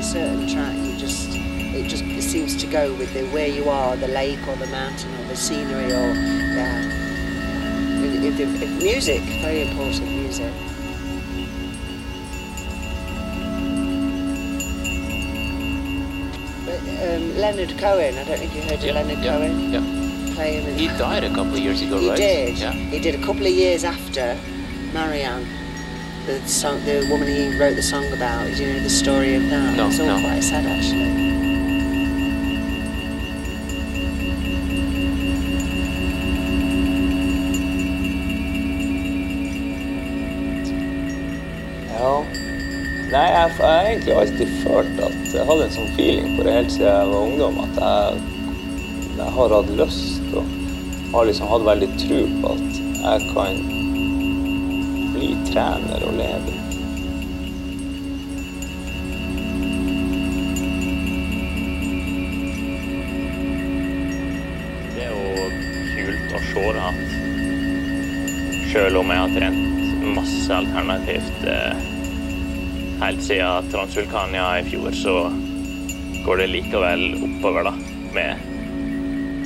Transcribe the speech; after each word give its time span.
a 0.00 0.02
certain 0.02 0.48
track 0.48 0.74
you 0.76 0.96
just 0.96 1.28
it 1.36 1.86
just 1.86 2.02
it 2.04 2.22
seems 2.22 2.56
to 2.56 2.66
go 2.66 2.92
with 2.94 3.12
the 3.12 3.22
where 3.28 3.46
you 3.46 3.68
are, 3.68 3.96
the 3.96 4.08
lake 4.08 4.40
or 4.48 4.56
the 4.56 4.66
mountain 4.68 5.12
or 5.20 5.24
the 5.28 5.36
scenery 5.36 5.92
or 5.92 6.08
yeah. 6.56 6.96
If, 8.22 8.38
if, 8.40 8.62
if 8.62 8.82
music, 8.82 9.20
very 9.42 9.62
important 9.68 10.08
music. 10.10 10.52
But, 16.66 16.78
um, 16.80 17.36
Leonard 17.36 17.76
Cohen, 17.78 18.16
I 18.18 18.24
don't 18.24 18.38
think 18.38 18.54
you 18.54 18.62
heard 18.62 18.72
of 18.74 18.84
Yeah, 18.84 18.92
Leonard 18.92 19.18
yeah, 19.24 19.36
Cohen 19.36 19.72
yeah. 19.72 20.34
playing. 20.34 20.78
He 20.78 20.86
died 20.88 21.24
a 21.24 21.28
couple 21.30 21.54
of 21.54 21.58
years 21.58 21.80
ago, 21.82 21.98
He 21.98 22.08
right? 22.08 22.16
did. 22.16 22.58
Yeah. 22.58 22.72
He 22.72 22.98
did 23.00 23.14
a 23.14 23.24
couple 23.24 23.46
of 23.46 23.52
years 23.52 23.82
after 23.84 24.38
Marianne, 24.92 25.46
the 26.26 26.46
song, 26.46 26.84
the 26.84 27.06
woman 27.10 27.28
he 27.28 27.56
wrote 27.56 27.76
the 27.76 27.82
song 27.82 28.04
about. 28.12 28.46
Do 28.46 28.62
you 28.62 28.74
know 28.74 28.80
the 28.80 28.90
story 28.90 29.34
of 29.34 29.48
that? 29.50 29.76
No, 29.76 29.88
it's 29.88 30.00
all 30.00 30.06
no. 30.06 30.20
quite 30.20 30.42
sad 30.42 30.66
actually. 30.66 31.30
Ja. 42.00 42.24
Nei, 43.10 43.26
jeg, 43.26 43.50
jeg 43.58 43.66
har 43.66 43.86
egentlig 43.86 44.14
alltid 44.14 44.46
følt 44.62 45.00
at 45.02 45.34
jeg 45.34 45.46
hadde 45.48 45.64
en 45.66 45.74
sånn 45.74 45.90
feeling 45.96 46.36
på 46.36 46.46
det 46.46 46.54
helt 46.54 46.72
siden 46.76 46.86
jeg 46.86 47.10
var 47.10 47.26
ungdom, 47.26 47.58
at 47.64 47.82
jeg, 47.82 48.22
jeg 49.18 49.34
har 49.36 49.56
hatt 49.56 49.74
lyst 49.82 50.38
og 50.38 50.54
har 51.10 51.26
liksom 51.26 51.50
hatt 51.50 51.66
veldig 51.66 51.90
tro 52.04 52.22
på 52.40 52.54
at 52.54 52.80
jeg 53.00 53.28
kan 53.34 53.79
bli 55.20 55.36
trener 55.52 56.04
og 56.08 56.14
leder. 56.16 56.54
Det 64.94 65.04
er 65.04 65.12
jo 65.12 65.50
kult 65.92 66.36
å 66.38 66.42
se 66.48 66.64
at 66.86 67.04
selv 68.70 69.02
om 69.02 69.12
jeg 69.12 69.24
har 69.24 69.34
trent 69.36 70.04
masse 70.16 70.54
alternativt 70.54 71.44
eh, 71.52 71.88
helt 73.02 73.24
siden 73.26 73.68
Transvulkania 73.74 74.46
i 74.60 74.68
fjor, 74.70 74.92
så 74.96 75.16
går 76.24 76.40
det 76.40 76.52
likevel 76.54 77.10
oppover 77.26 77.68
da, 77.68 77.74
med 78.16 78.48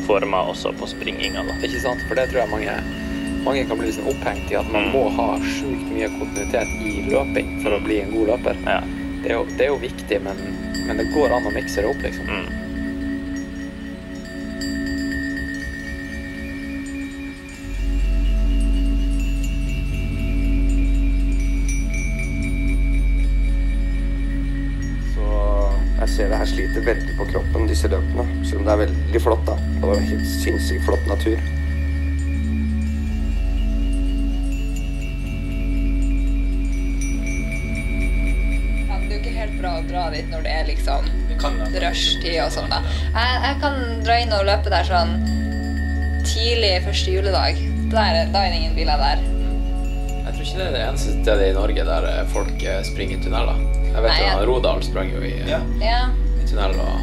former 0.07 0.53
også 0.53 0.71
på 0.79 0.87
springinga. 0.87 1.43
Ikke 1.65 1.83
sant? 1.83 2.05
For 2.07 2.19
det 2.19 2.29
tror 2.31 2.45
jeg 2.45 2.53
mange, 2.53 3.04
mange 3.45 3.65
kan 3.69 3.79
bli 3.79 3.87
liksom 3.91 4.07
opphengt 4.09 4.51
i 4.53 4.57
at 4.57 4.69
man 4.73 4.85
Mm. 4.89 4.93
må 4.93 5.09
ha 5.17 5.39
sjukt 5.41 5.87
mye 5.93 6.09
kontinuitet 6.19 6.69
i 6.85 6.93
løping 7.11 7.61
for 7.63 7.77
å 7.77 7.81
bli 7.85 8.01
en 8.01 8.11
god 8.15 8.27
løper. 8.33 8.57
Ja. 8.67 8.81
Det 9.23 9.31
er 9.31 9.35
jo, 9.39 9.47
det 9.57 9.65
er 9.65 9.69
jo 9.73 9.77
viktig, 9.81 10.21
men, 10.25 10.37
men 10.87 10.97
det 11.01 11.07
går 11.15 11.33
an 11.33 11.47
å 11.49 11.53
mikse 11.55 11.81
det 11.83 11.89
opp, 11.91 12.03
liksom. 12.03 12.27
Mm. 12.29 12.64
Dra 44.35 44.43
å 44.43 44.47
løpe 44.49 44.71
der 44.73 44.87
sånn 44.89 45.13
tidlig 46.27 46.73
første 46.85 47.13
juledag. 47.15 47.61
Da 47.93 48.03
er, 48.09 48.15
det- 48.19 48.33
da 48.35 48.43
er 48.43 48.51
det 48.51 48.57
ingen 48.59 48.75
biler 48.75 48.99
der. 48.99 49.23
Jeg 50.25 50.33
tror 50.35 50.43
ikke 50.43 50.59
det 50.59 50.67
er 50.67 50.73
det 50.75 50.83
eneste 50.89 51.11
stedet 51.23 51.49
i 51.51 51.53
Norge 51.55 51.85
der 51.87 52.05
eh, 52.11 52.25
folk 52.33 52.63
eh, 52.65 52.83
springer 52.83 53.19
i 53.19 53.23
tunneler. 53.23 53.59
Jeg 53.95 54.03
vet 54.03 54.11
Nei, 54.11 54.19
jo 54.19 54.27
jeg- 54.27 54.49
Rodal 54.49 54.83
sprang 54.83 55.11
jo 55.13 55.21
i, 55.23 55.35
Ja. 55.47 55.61
i 56.43 56.47
tunnel 56.49 56.81
og 56.81 57.01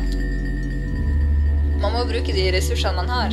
Man 1.81 1.93
må 1.93 2.03
bruke 2.05 2.33
de 2.33 2.51
ressursene 2.51 2.95
man 2.95 3.07
har. 3.09 3.29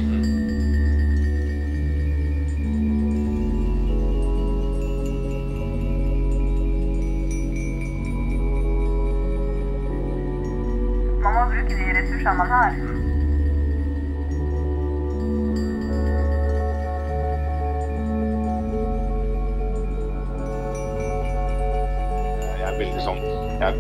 Man 11.23 11.35
må 11.35 11.45
bruke 11.53 11.75
de 11.79 11.89
ressursene 11.99 12.35
man 12.39 12.53
har. 12.55 12.77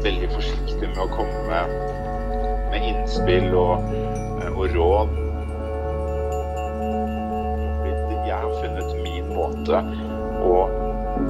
Veldig 0.04 0.28
forsiktig 0.34 0.88
med 0.88 1.00
å 1.02 1.08
komme 1.12 1.44
med, 1.48 1.72
med 2.72 2.86
innspill 2.90 3.54
og, 3.58 3.88
og 4.54 4.76
råd. 4.76 5.16
Jeg 8.28 8.36
har 8.36 8.58
funnet 8.60 8.90
min 9.02 9.30
måte 9.32 9.80
å 10.44 10.56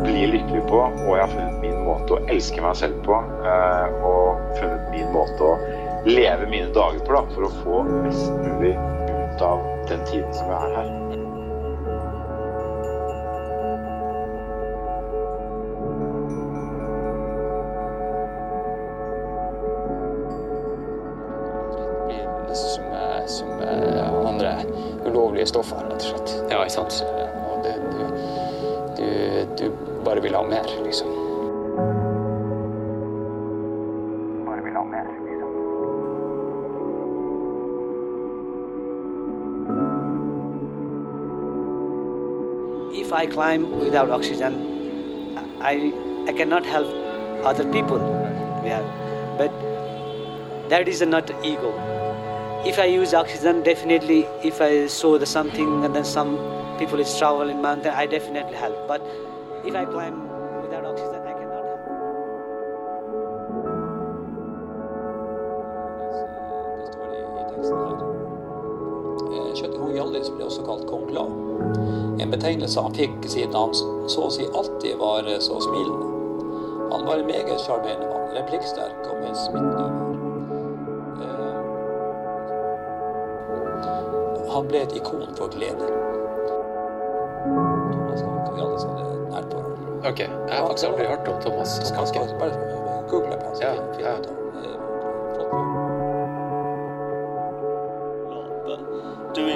bli 0.02 0.26
lykkelig 0.34 0.64
på, 0.68 0.80
og 0.82 1.12
jeg 1.14 1.22
har 1.22 1.32
funnet 1.32 1.60
min 1.62 1.78
måte 1.86 2.16
å 2.16 2.22
elske 2.28 2.62
meg 2.62 2.76
selv 2.76 2.98
på. 3.06 3.20
eh, 3.46 3.98
Og 4.04 4.56
funnet 4.58 4.90
min 4.92 5.12
måte 5.14 5.46
å 5.46 5.54
leve 6.08 6.48
mine 6.50 6.68
dager 6.74 7.00
på, 7.06 7.14
da, 7.14 7.22
for 7.34 7.48
å 7.48 7.52
få 7.62 7.82
mest 8.04 8.32
mulig 8.42 8.74
ut 8.74 9.42
av 9.42 9.62
den 9.88 10.04
tiden 10.10 10.32
som 10.34 10.50
jeg 10.50 10.58
er 10.58 10.76
her. 10.80 11.07
Climb 43.28 43.70
without 43.78 44.10
oxygen, 44.10 44.54
I, 45.60 45.92
I 46.26 46.32
cannot 46.32 46.66
help 46.66 46.86
other 47.44 47.64
people. 47.72 47.98
Yeah. 48.64 48.82
But 49.38 49.50
that 50.68 50.88
is 50.88 51.00
not 51.02 51.30
ego. 51.44 51.72
If 52.66 52.78
I 52.78 52.84
use 52.84 53.14
oxygen, 53.14 53.62
definitely, 53.62 54.26
if 54.42 54.60
I 54.60 54.86
saw 54.86 55.18
the 55.18 55.26
something 55.26 55.84
and 55.84 55.94
then 55.94 56.04
some 56.04 56.36
people 56.78 57.00
is 57.00 57.16
travel 57.18 57.48
in 57.48 57.62
mountain, 57.62 57.92
I 57.94 58.06
definitely 58.06 58.56
help. 58.56 58.88
But 58.88 59.02
if 59.64 59.74
I 59.74 59.84
climb 59.84 60.27
En 72.58 72.82
han 72.82 72.94
fikk 72.94 73.28
siden 73.30 73.54
han 73.54 73.74
så 74.10 74.24
å 74.26 74.30
si 74.34 74.46
alltid 74.56 74.98
var 74.98 75.22
så 75.44 75.60
smilende. 75.62 76.06
Han 76.92 77.04
var 77.06 77.20
en 77.20 77.26
meget 77.28 77.60
sjarmerende 77.60 78.08
mann, 78.08 78.30
replikksterk 78.34 79.06
og 79.10 79.20
med 79.20 79.36
smittende 79.36 79.84
humør. 79.88 80.14
Eh, 81.22 81.54
Han 84.52 84.68
ble 84.68 84.78
et 84.82 84.96
ikon 84.96 85.36
for 85.36 85.52
glede. 85.52 85.86
Thomas 87.44 88.22
Kank 88.24 88.56
vi 88.56 88.60
alle 88.64 88.80
sammen 88.80 89.04
er 89.04 89.06
nært 89.34 89.52
forhold. 89.52 89.76
Ok, 90.08 90.20
jeg 90.24 90.54
har 90.56 90.66
faktisk 90.66 90.88
aldri 90.88 91.06
hørt 91.12 91.28
om 91.28 91.40
Thomas 91.44 91.78
Thomas 91.92 92.12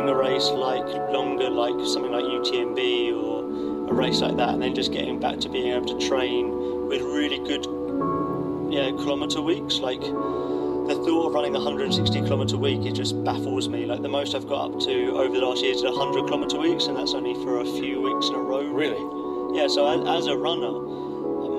doing 0.02 0.14
a 0.14 0.18
race 0.18 0.50
like 0.50 0.86
longer, 1.10 1.48
like 1.48 1.74
something 1.86 2.10
like 2.10 2.24
UTMB 2.24 3.14
or 3.22 3.90
a 3.90 3.94
race 3.94 4.20
like 4.20 4.36
that, 4.36 4.50
and 4.50 4.62
then 4.62 4.74
just 4.74 4.92
getting 4.92 5.18
back 5.18 5.38
to 5.40 5.48
being 5.48 5.72
able 5.72 5.86
to 5.86 6.08
train 6.08 6.88
with 6.88 7.02
really 7.02 7.38
good, 7.38 7.64
yeah, 8.72 8.90
kilometer 8.90 9.40
weeks. 9.40 9.78
Like 9.78 10.00
the 10.00 11.00
thought 11.04 11.28
of 11.28 11.34
running 11.34 11.52
the 11.52 11.60
160 11.60 12.20
kilometer 12.22 12.56
week, 12.56 12.84
it 12.84 12.92
just 12.92 13.22
baffles 13.24 13.68
me. 13.68 13.86
Like 13.86 14.02
the 14.02 14.08
most 14.08 14.34
I've 14.34 14.48
got 14.48 14.72
up 14.72 14.80
to 14.80 15.10
over 15.18 15.34
the 15.34 15.46
last 15.46 15.62
year 15.62 15.72
is 15.72 15.82
100 15.82 16.26
kilometer 16.26 16.58
weeks, 16.58 16.86
and 16.86 16.96
that's 16.96 17.14
only 17.14 17.34
for 17.44 17.60
a 17.60 17.64
few 17.64 18.00
weeks 18.00 18.28
in 18.28 18.34
a 18.34 18.38
row. 18.38 18.66
Really? 18.66 19.56
Yeah. 19.56 19.68
So 19.68 19.86
as, 19.86 20.24
as 20.24 20.26
a 20.26 20.36
runner, 20.36 20.72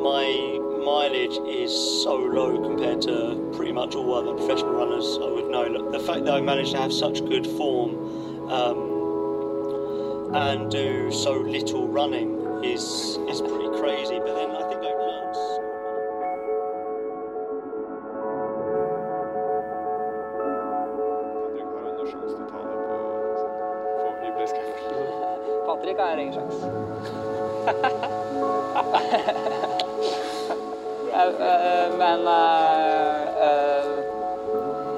my 0.03 0.59
mileage 0.83 1.37
is 1.47 1.71
so 2.03 2.15
low 2.15 2.61
compared 2.61 3.01
to 3.03 3.51
pretty 3.55 3.71
much 3.71 3.95
all 3.95 4.13
other 4.15 4.33
professional 4.33 4.73
runners 4.73 5.17
I 5.21 5.31
would 5.31 5.49
know. 5.49 5.91
The 5.91 5.99
fact 5.99 6.25
that 6.25 6.33
I 6.33 6.41
managed 6.41 6.71
to 6.71 6.81
have 6.81 6.91
such 6.91 7.23
good 7.25 7.47
form 7.47 8.12
um, 8.53 10.35
and 10.35 10.71
do 10.71 11.11
so 11.11 11.33
little 11.33 11.87
running 11.87 12.29
is 12.63 13.17
is 13.29 13.41
pretty 13.41 13.69
crazy. 13.79 14.19
But 14.19 14.35
then 14.35 14.51
I 14.51 14.63
think 14.69 14.81
I've 14.85 14.99
learned. 14.99 15.37
Patrick 25.65 25.99
har 25.99 26.17
ingen 26.17 26.33
sjanse. 26.33 26.67
men 31.97 32.27
uh, 32.27 32.33
uh, 33.45 33.83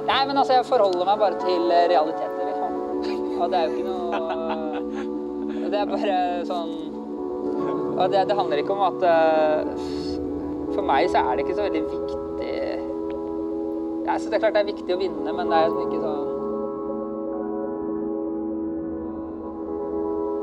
Nei, 0.06 0.26
men 0.26 0.38
altså, 0.38 0.52
jeg 0.52 0.66
forholder 0.66 1.04
meg 1.04 1.18
bare 1.18 1.38
til 1.42 1.62
realiteter, 1.70 2.06
liksom. 2.06 2.25
Og 3.46 3.52
det 3.52 3.58
er 3.58 3.68
jo 3.68 3.76
ikke 3.76 3.86
noe 3.86 4.06
Det 5.70 5.78
er 5.78 5.90
bare 5.90 6.14
sånn 6.48 6.72
Og 7.96 8.06
det, 8.10 8.24
det 8.26 8.36
handler 8.38 8.62
ikke 8.62 8.74
om 8.74 8.86
at 8.88 9.04
eh, 9.06 9.84
For 10.74 10.86
meg 10.86 11.06
så 11.12 11.22
er 11.22 11.36
det 11.36 11.46
ikke 11.46 11.58
så 11.58 11.66
veldig 11.68 11.84
viktig 11.86 12.54
Jeg 14.06 14.16
synes 14.16 14.30
det 14.32 14.38
er 14.38 14.42
klart 14.42 14.56
det 14.56 14.64
er 14.64 14.72
viktig 14.72 14.96
å 14.96 14.98
vinne, 14.98 15.36
men 15.36 15.52
det 15.52 15.60
er 15.60 15.70
jo 15.70 15.84
ikke 15.86 16.00
sånn 16.02 16.32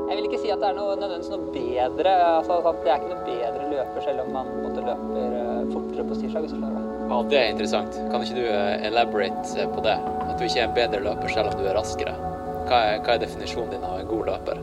Jeg 0.04 0.18
vil 0.20 0.26
ikke 0.28 0.40
si 0.44 0.50
at 0.52 0.60
det 0.62 0.68
er 0.68 0.76
noe, 0.76 0.92
nødvendigvis 0.94 1.30
noe 1.32 1.46
bedre. 1.50 2.10
Altså, 2.36 2.58
det 2.84 2.90
er 2.92 3.00
ikke 3.00 3.08
noe 3.10 3.24
bedre 3.26 3.70
løper 3.72 4.04
selv 4.04 4.22
om 4.22 4.28
man 4.36 4.52
måte, 4.62 4.84
løper 4.84 5.38
eh, 5.40 5.64
fortere 5.72 6.04
på 6.06 6.18
hva. 6.20 6.84
Ja, 7.08 7.18
det 7.32 7.40
er 7.40 7.50
interessant. 7.50 7.98
Kan 8.12 8.22
ikke 8.22 8.38
du 8.38 8.44
eh, 8.46 8.86
elaborate 8.92 9.66
på 9.74 9.82
det? 9.88 9.96
At 10.28 10.38
du 10.38 10.46
ikke 10.46 10.60
er 10.60 10.68
en 10.68 10.78
bedre 10.78 11.02
løper 11.08 11.34
selv 11.34 11.50
om 11.50 11.58
du 11.58 11.66
er 11.66 11.74
raskere. 11.80 12.33
Hva 12.64 12.78
er, 12.88 13.00
hva 13.04 13.14
er 13.16 13.22
definisjonen 13.24 13.74
din 13.74 13.84
av 13.84 13.98
en 14.00 14.08
god 14.08 14.28
løper? 14.30 14.60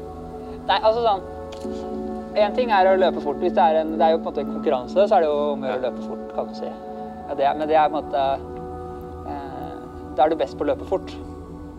Nei, 0.68 0.78
altså 0.80 1.02
sånn 1.06 1.24
En 2.42 2.54
ting 2.56 2.72
er 2.72 2.88
å 2.88 2.94
løpe 2.96 3.22
fort. 3.22 3.42
Hvis 3.44 3.54
det 3.58 3.64
er, 3.64 3.82
en, 3.82 3.98
det 4.00 4.06
er 4.06 4.14
jo 4.14 4.22
på 4.24 4.30
en 4.30 4.32
måte 4.32 4.46
konkurranse, 4.48 5.04
så 5.04 5.18
er 5.18 5.26
det 5.26 5.28
jo 5.30 5.40
om 5.52 5.66
å 5.66 5.68
gjøre 5.68 5.82
å 5.82 5.86
løpe 5.90 6.06
fort, 6.08 6.22
kan 6.36 6.48
du 6.48 6.54
si. 6.56 6.70
Ja, 7.28 7.36
det, 7.36 7.50
men 7.60 7.68
det 7.68 7.76
er 7.76 7.90
på 7.92 8.00
en 8.00 8.06
måte 8.06 8.22
eh, 9.28 9.74
Da 10.16 10.24
er 10.26 10.32
du 10.32 10.38
best 10.40 10.56
på 10.58 10.64
å 10.64 10.70
løpe 10.72 10.88
fort. 10.88 11.12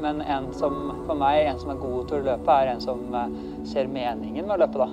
Men 0.02 0.20
en 0.26 0.50
som, 0.58 0.76
for 1.06 1.16
meg, 1.18 1.46
en 1.46 1.58
som 1.62 1.72
er 1.72 1.80
god 1.80 2.10
til 2.10 2.18
å 2.20 2.26
løpe, 2.26 2.58
er 2.58 2.72
en 2.74 2.84
som 2.84 3.00
eh, 3.16 3.32
ser 3.70 3.88
meningen 3.92 4.44
med 4.44 4.58
å 4.58 4.60
løpe, 4.66 4.82
da. 4.82 4.90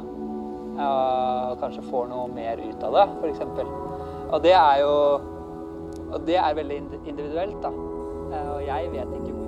Og 0.79 1.59
kanskje 1.59 1.83
får 1.89 2.07
noe 2.07 2.29
mer 2.31 2.61
ut 2.63 2.83
av 2.87 2.95
det, 2.95 3.05
f.eks. 3.19 3.41
Og 4.29 4.39
det 4.45 4.53
er 4.55 4.79
jo 4.85 4.93
Og 6.13 6.21
det 6.25 6.37
er 6.39 6.55
veldig 6.55 6.77
individuelt, 7.03 7.59
da. 7.65 7.73
Eh, 8.31 8.47
Og 8.55 8.63
jeg 8.63 8.91
vet 8.95 9.11
ikke 9.19 9.38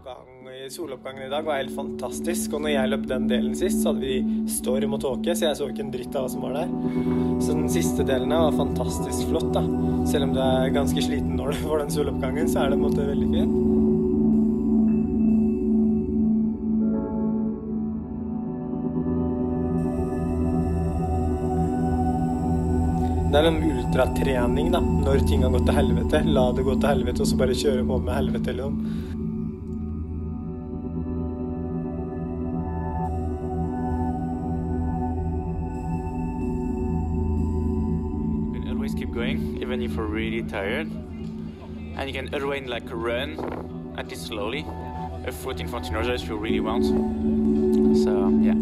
soloppgang 0.00 0.70
Soloppgangen 0.70 1.22
i 1.26 1.28
dag 1.28 1.42
var 1.42 1.56
helt 1.56 1.74
fantastisk, 1.74 2.54
og 2.54 2.62
når 2.64 2.70
jeg 2.72 2.90
løp 2.90 3.06
den 3.08 3.26
delen 3.28 3.54
sist, 3.56 3.82
så 3.82 3.92
hadde 3.92 4.06
vi 4.06 4.46
storm 4.48 4.94
og 4.96 5.00
tåke, 5.02 5.34
så 5.36 5.50
jeg 5.50 5.58
så 5.58 5.68
ikke 5.68 5.84
en 5.84 5.92
dritt 5.92 6.14
av 6.16 6.24
hva 6.24 6.30
som 6.32 6.44
var 6.46 6.54
der. 6.56 6.70
Så 7.40 7.56
den 7.56 7.68
siste 7.72 8.06
delen 8.08 8.32
var 8.32 8.56
fantastisk 8.56 9.28
flott, 9.28 9.50
da. 9.52 9.64
Selv 10.08 10.28
om 10.28 10.32
du 10.36 10.40
er 10.40 10.72
ganske 10.72 11.04
sliten 11.04 11.36
når 11.36 11.52
du 11.52 11.60
får 11.66 11.82
den 11.82 11.92
soloppgangen, 11.92 12.48
så 12.48 12.64
er 12.64 12.72
det 12.72 12.80
på 12.80 12.80
en 12.80 12.86
måte 12.88 13.10
veldig 13.10 13.28
fint. 13.34 13.58
Det 23.30 23.38
er 23.38 23.46
en 23.46 23.62
ultratrening, 23.62 24.72
da. 24.74 24.80
Når 24.80 25.28
ting 25.28 25.44
har 25.44 25.52
gått 25.54 25.68
til 25.68 25.76
helvete, 25.76 26.24
la 26.26 26.50
det 26.56 26.66
gå 26.66 26.80
til 26.80 26.94
helvete, 26.94 27.22
og 27.22 27.30
så 27.30 27.40
bare 27.44 27.62
kjøre 27.66 27.86
på 27.86 28.04
med 28.08 28.16
helvete, 28.16 28.56
liksom. 28.58 29.18
Even 39.70 39.82
if 39.82 39.94
you're 39.94 40.04
really 40.04 40.42
tired. 40.42 40.90
And 41.96 42.08
you 42.08 42.12
can 42.12 42.34
always 42.34 42.66
like 42.66 42.82
run, 42.90 43.94
at 43.96 44.08
least 44.08 44.26
slowly, 44.26 44.66
a 45.24 45.30
foot 45.30 45.60
in 45.60 45.68
front 45.68 45.86
of 45.86 45.92
yours 45.92 46.22
if 46.22 46.28
you 46.28 46.36
really 46.36 46.58
want. 46.58 46.86
So 47.96 48.30
yeah. 48.42 48.54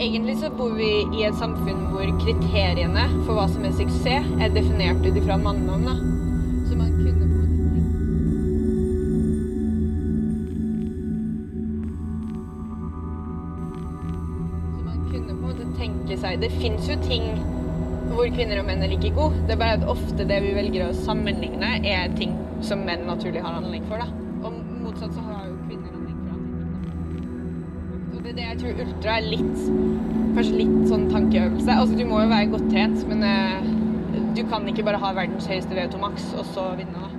Egentlig 0.00 0.36
så 0.36 0.50
bor 0.50 0.70
vi 0.74 0.88
i 1.14 1.22
et 1.24 1.34
samfunn 1.38 1.84
hvor 1.92 2.08
kriteriene 2.24 3.04
for 3.22 3.38
hva 3.38 3.46
som 3.48 3.64
er 3.64 3.76
suksess, 3.76 4.26
er 4.42 4.50
definert 4.50 5.06
ut 5.06 5.16
ifra 5.16 5.38
mannene. 5.38 6.21
Det 16.42 16.50
fins 16.58 16.88
jo 16.90 16.96
ting 17.04 17.26
hvor 18.12 18.26
kvinner 18.34 18.58
og 18.58 18.66
menn 18.66 18.82
er 18.82 18.90
like 18.90 19.12
gode. 19.14 19.38
Det 19.46 19.54
er 19.54 19.60
bare 19.60 19.76
at 19.78 19.84
ofte 19.88 20.24
det 20.26 20.40
vi 20.42 20.50
velger 20.56 20.88
å 20.88 20.96
sammenligne, 20.96 21.68
er 21.86 22.10
ting 22.18 22.34
som 22.66 22.82
menn 22.86 23.06
naturlig 23.06 23.44
har 23.44 23.54
handling 23.60 23.86
for. 23.86 24.02
da. 24.02 24.08
Og 24.42 24.56
motsatt 24.82 25.14
så 25.14 25.22
har 25.28 25.46
jo 25.46 25.54
kvinner 25.68 25.94
handling 25.94 26.18
for 26.18 26.34
andre. 26.34 26.64
Og 28.02 28.18
det 28.18 28.32
er 28.32 28.36
det 28.40 28.48
jeg 28.48 28.60
tror 28.64 28.82
ultra 28.86 29.16
er 29.20 29.28
litt 29.30 29.62
Kanskje 30.32 30.58
litt 30.62 30.76
sånn 30.88 31.10
tankeøvelse. 31.12 31.74
Altså, 31.76 31.96
du 31.98 32.06
må 32.08 32.22
jo 32.22 32.28
være 32.30 32.52
godt 32.54 32.70
trent, 32.72 33.02
men 33.10 33.20
uh, 33.20 33.66
du 34.32 34.40
kan 34.48 34.64
ikke 34.70 34.86
bare 34.86 35.00
ha 35.02 35.10
verdens 35.12 35.44
høyeste 35.50 35.76
VO2 35.76 36.00
maks 36.00 36.30
og 36.40 36.46
så 36.54 36.70
vinne, 36.78 37.02
da. 37.04 37.11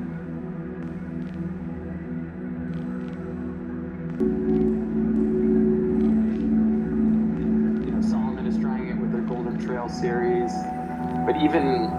Even 11.44 11.92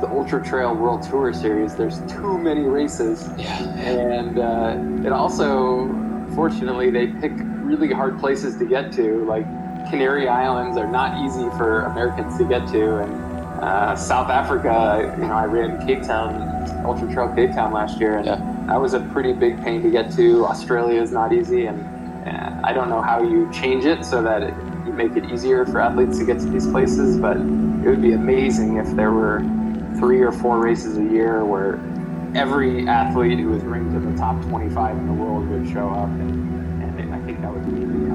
the 0.00 0.08
Ultra 0.10 0.44
Trail 0.44 0.74
World 0.74 1.02
Tour 1.02 1.32
series, 1.32 1.76
there's 1.76 2.00
too 2.12 2.38
many 2.38 2.62
races. 2.62 3.28
Yeah. 3.38 3.62
And 3.78 4.38
uh, 4.38 5.06
it 5.06 5.12
also, 5.12 5.88
fortunately, 6.34 6.90
they 6.90 7.06
pick 7.06 7.32
really 7.36 7.92
hard 7.92 8.18
places 8.18 8.56
to 8.56 8.64
get 8.66 8.92
to. 8.92 9.24
Like 9.24 9.44
Canary 9.90 10.28
Islands 10.28 10.76
are 10.76 10.90
not 10.90 11.24
easy 11.24 11.48
for 11.56 11.82
Americans 11.82 12.36
to 12.38 12.44
get 12.44 12.66
to. 12.68 12.98
And 12.98 13.12
uh, 13.62 13.94
South 13.94 14.28
Africa, 14.28 15.14
you 15.18 15.26
know, 15.26 15.34
I 15.34 15.44
ran 15.44 15.86
Cape 15.86 16.02
Town, 16.02 16.84
Ultra 16.84 17.12
Trail 17.12 17.32
Cape 17.34 17.52
Town 17.52 17.72
last 17.72 18.00
year, 18.00 18.18
and 18.18 18.26
that 18.26 18.80
was 18.80 18.94
a 18.94 19.00
pretty 19.12 19.32
big 19.32 19.62
pain 19.62 19.82
to 19.82 19.90
get 19.90 20.10
to. 20.12 20.44
Australia 20.46 21.00
is 21.00 21.12
not 21.12 21.32
easy, 21.32 21.66
and, 21.66 21.80
and 22.26 22.66
I 22.66 22.72
don't 22.72 22.88
know 22.88 23.00
how 23.00 23.22
you 23.22 23.50
change 23.52 23.84
it 23.84 24.04
so 24.04 24.20
that 24.22 24.42
it, 24.42 24.54
make 24.96 25.16
it 25.16 25.30
easier 25.30 25.64
for 25.64 25.80
athletes 25.80 26.18
to 26.18 26.24
get 26.24 26.38
to 26.40 26.46
these 26.46 26.66
places, 26.66 27.18
but 27.18 27.36
it 27.36 27.88
would 27.88 28.02
be 28.02 28.12
amazing 28.12 28.76
if 28.76 28.88
there 28.94 29.12
were 29.12 29.40
three 29.98 30.20
or 30.20 30.32
four 30.32 30.60
races 30.60 30.98
a 30.98 31.02
year 31.02 31.44
where 31.44 31.74
every 32.34 32.86
athlete 32.88 33.38
who 33.38 33.50
was 33.50 33.62
ranked 33.62 33.94
in 33.94 34.12
the 34.12 34.18
top 34.18 34.40
25 34.42 34.96
in 34.96 35.06
the 35.06 35.12
world 35.12 35.48
would 35.48 35.68
show 35.68 35.88
up, 35.88 36.08
and, 36.08 36.82
and 37.00 37.14
I 37.14 37.20
think 37.20 37.40
that 37.40 37.52
would 37.52 37.64
be 37.64 38.11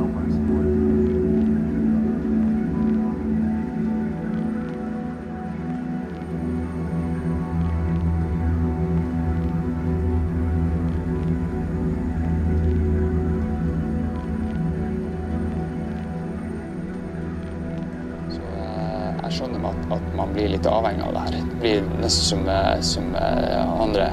blir 20.38 20.52
litt 20.54 20.68
avhengig 20.70 21.04
av 21.08 21.14
det 21.18 21.24
her. 21.26 21.36
Det 21.50 21.60
blir 21.64 21.86
nesten 22.02 22.26
som, 22.30 22.44
eh, 22.54 22.80
som 22.86 23.10
eh, 23.18 23.82
andre 23.82 24.08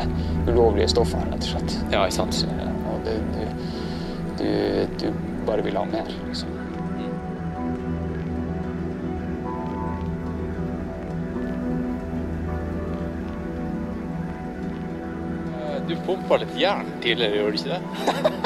ulovlige 0.49 0.88
stoffer, 0.95 1.25
rett 1.31 1.45
og 1.45 1.50
slett. 1.54 1.76
Ja, 1.93 2.04
ikke 2.07 2.16
sant? 2.23 2.43
Eh, 2.49 2.71
Og 2.95 3.00
det, 3.04 3.14
du, 3.35 3.43
du, 4.40 4.49
du 5.00 5.45
bare 5.47 5.64
vil 5.66 5.76
ha 5.76 5.85
mer. 5.88 6.09
Liksom. 6.28 6.52
Du 15.88 15.97
pumpa 16.07 16.37
litt 16.40 16.54
jern 16.57 16.87
tidligere, 17.02 17.37
gjorde 17.43 17.50
du 17.50 17.59
ikke 17.61 17.75
det? 17.75 18.40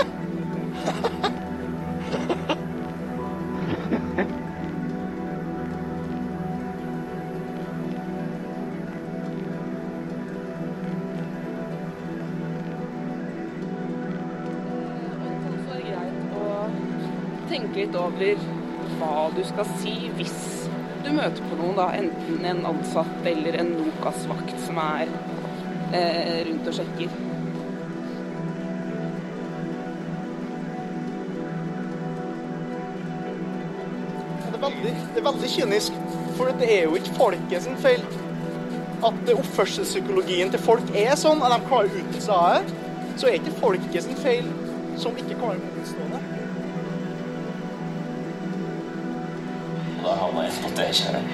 over 18.18 18.34
hva 18.98 19.30
du 19.34 19.42
skal 19.46 19.68
si 19.78 19.94
hvis 20.18 20.38
du 21.04 21.12
møter 21.14 21.44
på 21.46 21.56
noen, 21.60 21.76
da, 21.78 21.88
enten 21.94 22.44
en 22.46 22.64
ansatt 22.66 23.26
eller 23.30 23.58
en 23.60 23.70
Nokas-vakt 23.78 24.56
som 24.64 24.80
er 24.82 25.10
eh, 25.94 26.40
rundt 26.48 26.66
og 26.68 26.74
sjekker. 26.74 27.12
Det 34.42 34.56
er 34.58 34.64
veldig, 34.64 34.94
det 35.14 35.20
er 35.22 35.28
veldig 35.28 35.52
kynisk, 35.54 36.00
for 36.36 36.50
det 36.58 36.72
er 36.74 36.88
jo 36.88 36.98
ikke 36.98 37.14
folket 37.20 37.68
sin 37.68 37.78
feil 37.78 38.02
at 39.06 39.30
oppførselspsykologien 39.30 40.50
til 40.50 40.64
folk 40.64 40.90
er 40.98 41.14
sånn, 41.16 41.44
at 41.46 41.54
de 41.54 41.70
klarer 41.70 41.86
å 41.86 42.02
utnytte 42.02 42.24
seg 42.24 42.34
av 42.34 42.66
det. 42.66 42.82
Så 43.18 43.30
er 43.30 43.38
ikke 43.38 43.54
folket 43.62 44.02
sin 44.02 44.18
feil 44.18 44.50
som 44.98 45.14
ikke 45.14 45.38
klarer 45.38 45.62
å 45.62 45.78
motstå 45.78 46.10
det. 46.10 46.37
Havna 50.48 50.56
jeg 50.56 50.58
på 50.64 50.68
det 50.78 50.88
kjøret. 50.98 51.24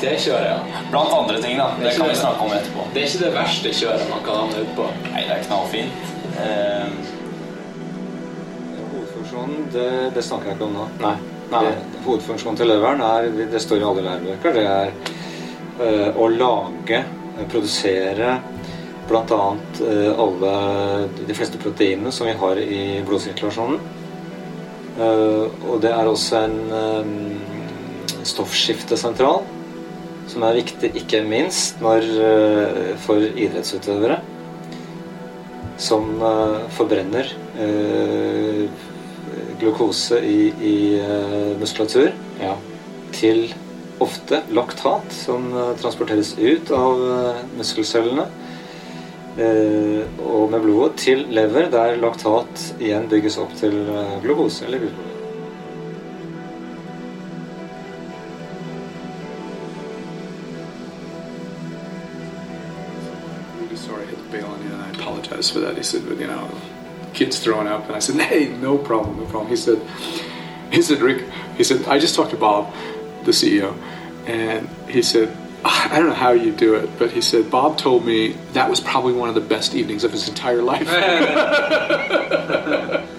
T-kjøret, 0.00 0.46
ja. 0.48 0.82
Blant 0.90 1.12
andre 1.12 1.40
ting, 1.42 1.58
da. 1.60 1.66
Det 1.80 1.92
kan 1.96 2.08
vi 2.08 2.16
snakke 2.16 2.46
om 2.46 2.52
etterpå. 2.56 2.86
Det 2.94 3.02
er 3.02 3.08
ikke 3.10 3.24
det 3.24 3.32
verste 3.34 3.72
kjøret 3.76 4.06
man 4.10 4.22
kan 4.26 4.38
havne 4.42 4.62
utpå. 4.64 4.86
Nei, 5.10 5.24
det 5.26 5.34
er 5.34 5.42
knallfint. 5.48 5.94
Eh, 6.40 6.88
Hovedfunksjonen, 8.94 9.68
det, 9.74 9.90
det 10.16 10.24
snakker 10.24 10.50
jeg 10.50 10.58
ikke 10.58 10.70
om 10.70 10.78
nå. 10.78 10.88
Nei. 11.04 11.16
Det, 11.50 11.74
hovedfunksjonen 12.04 12.58
til 12.60 12.70
leveren 12.70 13.02
er, 13.02 13.28
det 13.50 13.60
står 13.62 13.82
i 13.82 13.86
alle 13.88 14.06
lærebøker, 14.06 14.54
det 14.54 14.66
er 14.70 14.92
eh, 15.82 16.08
å 16.14 16.28
lage, 16.30 17.00
eh, 17.02 17.46
produsere 17.50 18.36
bl.a. 19.10 19.56
Uh, 19.80 20.20
alle 20.22 20.50
de 21.26 21.34
fleste 21.34 21.58
proteinene 21.58 22.12
som 22.14 22.28
vi 22.28 22.36
har 22.38 22.60
i 22.62 22.82
blodsirkulasjonen. 23.06 23.80
Eh, 25.00 25.46
og 25.70 25.80
det 25.80 25.92
er 25.94 26.08
også 26.08 26.42
en 26.44 26.58
eh, 26.76 28.24
stoffskiftesentral 28.28 29.46
som 30.30 30.44
er 30.46 30.58
viktig 30.60 30.90
ikke 31.00 31.22
minst 31.26 31.80
når, 31.82 32.04
eh, 32.26 32.90
for 33.06 33.24
idrettsutøvere 33.24 34.20
som 35.80 36.10
forbrenner 36.76 37.30
glukose 39.62 40.18
i, 40.20 40.50
i 40.60 40.74
muskulatur 41.56 42.10
muskulatur 42.36 42.50
til 43.16 43.46
ofte 44.04 44.42
laktat 44.52 45.08
som 45.22 45.46
transporteres 45.80 46.34
ut 46.36 46.68
av 46.76 47.00
muskelcellene 47.56 48.26
og 49.40 50.50
med 50.50 50.60
blodet 50.64 50.98
til 51.00 51.24
lever, 51.32 51.70
der 51.72 51.96
laktat 52.00 52.66
igjen 52.80 53.08
bygges 53.10 53.38
opp 53.40 53.54
til 53.60 53.78
eh, 53.86 54.18
glukose 54.24 54.66
eller 54.66 54.90
apologize 65.40 65.52
for 65.52 65.60
that. 65.60 65.76
He 65.76 65.82
said, 65.82 66.08
but 66.08 66.18
you 66.18 66.26
know, 66.26 66.50
kids 67.14 67.40
throwing 67.40 67.68
up, 67.68 67.86
and 67.86 67.96
I 67.96 67.98
said, 67.98 68.20
hey, 68.20 68.48
no 68.48 68.78
problem, 68.78 69.18
no 69.18 69.26
problem. 69.26 69.48
He 69.48 69.56
said, 69.56 69.80
he 70.70 70.82
said, 70.82 71.00
Rick, 71.00 71.26
he 71.56 71.64
said, 71.64 71.86
I 71.86 71.98
just 71.98 72.14
talked 72.14 72.30
to 72.30 72.36
Bob, 72.36 72.72
the 73.24 73.32
CEO, 73.32 73.76
and 74.26 74.68
he 74.88 75.02
said, 75.02 75.36
I 75.64 75.98
don't 75.98 76.08
know 76.08 76.14
how 76.14 76.30
you 76.30 76.52
do 76.52 76.74
it, 76.74 76.88
but 76.98 77.10
he 77.10 77.20
said 77.20 77.50
Bob 77.50 77.76
told 77.76 78.06
me 78.06 78.32
that 78.52 78.70
was 78.70 78.80
probably 78.80 79.12
one 79.12 79.28
of 79.28 79.34
the 79.34 79.40
best 79.40 79.74
evenings 79.74 80.04
of 80.04 80.12
his 80.12 80.28
entire 80.28 80.62
life. 80.62 80.88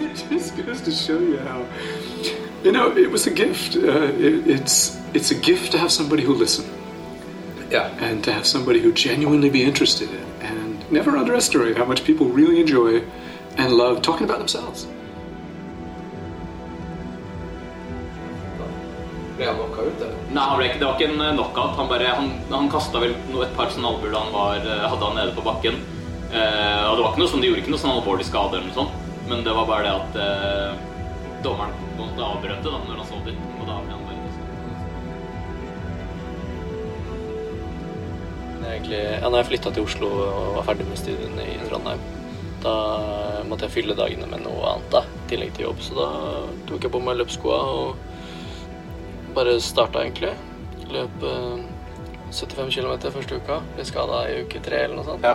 it 0.00 0.26
just 0.28 0.56
goes 0.56 0.80
to 0.82 0.90
show 0.90 1.18
you 1.18 1.38
how 1.38 1.66
you 2.62 2.72
know 2.72 2.94
it 2.96 3.10
was 3.10 3.26
a 3.26 3.30
gift. 3.30 3.76
Uh, 3.76 3.80
it, 3.80 4.46
it's 4.46 5.00
it's 5.14 5.30
a 5.30 5.34
gift 5.34 5.72
to 5.72 5.78
have 5.78 5.90
somebody 5.90 6.22
who 6.22 6.34
listen. 6.34 6.68
Yeah. 7.70 7.88
And 7.98 8.22
to 8.24 8.32
have 8.32 8.46
somebody 8.46 8.80
who 8.80 8.92
genuinely 8.92 9.50
be 9.50 9.64
interested 9.64 10.10
in 10.10 10.24
and 10.42 10.92
never 10.92 11.16
underestimate 11.16 11.76
how 11.76 11.84
much 11.84 12.04
people 12.04 12.28
really 12.28 12.60
enjoy 12.60 13.02
and 13.56 13.72
love 13.72 14.02
talking 14.02 14.24
about 14.24 14.38
themselves 14.38 14.86
Ble 19.34 19.48
han 19.48 19.56
knocka 19.58 19.82
ut, 19.88 20.02
eller? 20.06 20.18
Nei, 20.30 20.44
han 20.46 20.58
ble 20.60 20.68
ikke, 20.68 20.80
det 20.80 20.86
var 20.86 20.98
ikke 20.98 21.10
en 21.10 21.24
eh, 21.24 21.34
knockout. 21.34 21.74
Han, 21.80 21.90
bare, 21.90 22.12
han, 22.20 22.30
han 22.52 22.70
kasta 22.70 23.02
vel 23.02 23.16
et 23.16 23.56
par 23.58 23.72
sånne 23.74 23.90
albuer 23.90 24.14
da 24.14 24.22
han 24.22 24.34
var, 24.34 24.60
eh, 24.62 24.86
hadde 24.92 25.08
han 25.08 25.18
nede 25.18 25.34
på 25.34 25.46
bakken. 25.46 25.80
Eh, 26.30 26.84
og 26.88 26.94
det 26.94 27.02
var 27.02 27.10
ikke 27.12 27.22
noe 27.24 27.32
sånn, 27.32 27.42
De 27.42 27.50
gjorde 27.50 27.64
ikke 27.64 27.74
noe 27.74 27.82
sånn 27.82 27.96
alvorlig 27.96 28.26
skade, 28.28 28.58
eller 28.58 28.70
noe 28.70 28.78
sånt. 28.78 29.00
men 29.24 29.40
det 29.40 29.52
var 29.56 29.64
bare 29.64 29.84
det 29.86 29.92
at 29.96 30.16
eh, 30.20 30.72
dommeren 31.44 31.72
måtte 31.96 32.26
avbrøte 32.26 32.68
da, 32.68 32.80
når 32.84 32.98
han 33.00 33.06
så 33.08 33.20
det. 33.24 33.36
Og 33.58 33.64
da 33.68 33.78
ble 33.80 33.94
han 33.94 34.02
bare 34.04 34.12
Egentlig, 38.64 39.00
ja, 39.04 39.28
når 39.28 39.42
jeg 39.42 39.48
flytta 39.52 39.70
til 39.74 39.84
Oslo 39.84 40.08
og 40.08 40.54
var 40.56 40.64
ferdig 40.70 40.86
med 40.88 40.98
studiene 40.98 41.44
i 41.46 41.56
Trondheim, 41.68 42.00
da 42.64 42.74
måtte 43.46 43.68
jeg 43.68 43.74
fylle 43.74 43.96
dagene 43.98 44.26
med 44.30 44.42
noe 44.46 44.70
annet 44.72 44.88
da, 44.94 45.02
i 45.04 45.28
tillegg 45.30 45.52
til 45.56 45.68
jobb. 45.68 45.82
Så 45.84 45.96
da 45.98 46.08
tok 46.70 46.86
jeg 46.86 46.94
på 46.94 47.02
meg 47.04 47.18
løpsskoa 47.20 47.58
og 47.74 48.13
bare 49.36 49.58
starta 49.62 50.02
egentlig. 50.04 50.32
Løp 50.94 51.26
eh, 51.28 51.64
75 52.30 52.74
km 52.74 53.10
første 53.14 53.38
uka. 53.40 53.60
Ble 53.76 53.86
skada 53.88 54.24
i 54.30 54.40
uke 54.44 54.62
tre 54.64 54.84
eller 54.86 54.98
noe 54.98 55.06
sånt. 55.08 55.26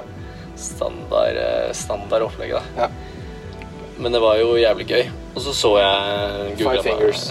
Standard, 0.60 1.40
eh, 1.40 1.70
standard 1.78 2.28
opplegg, 2.28 2.58
da. 2.58 2.90
Men 4.00 4.16
det 4.16 4.22
var 4.24 4.40
jo 4.40 4.56
jævlig 4.60 4.88
gøy. 4.88 5.08
Og 5.36 5.42
så 5.44 5.54
så 5.56 5.74
jeg 5.82 6.58
Five 6.62 6.84
fingers. 6.84 7.30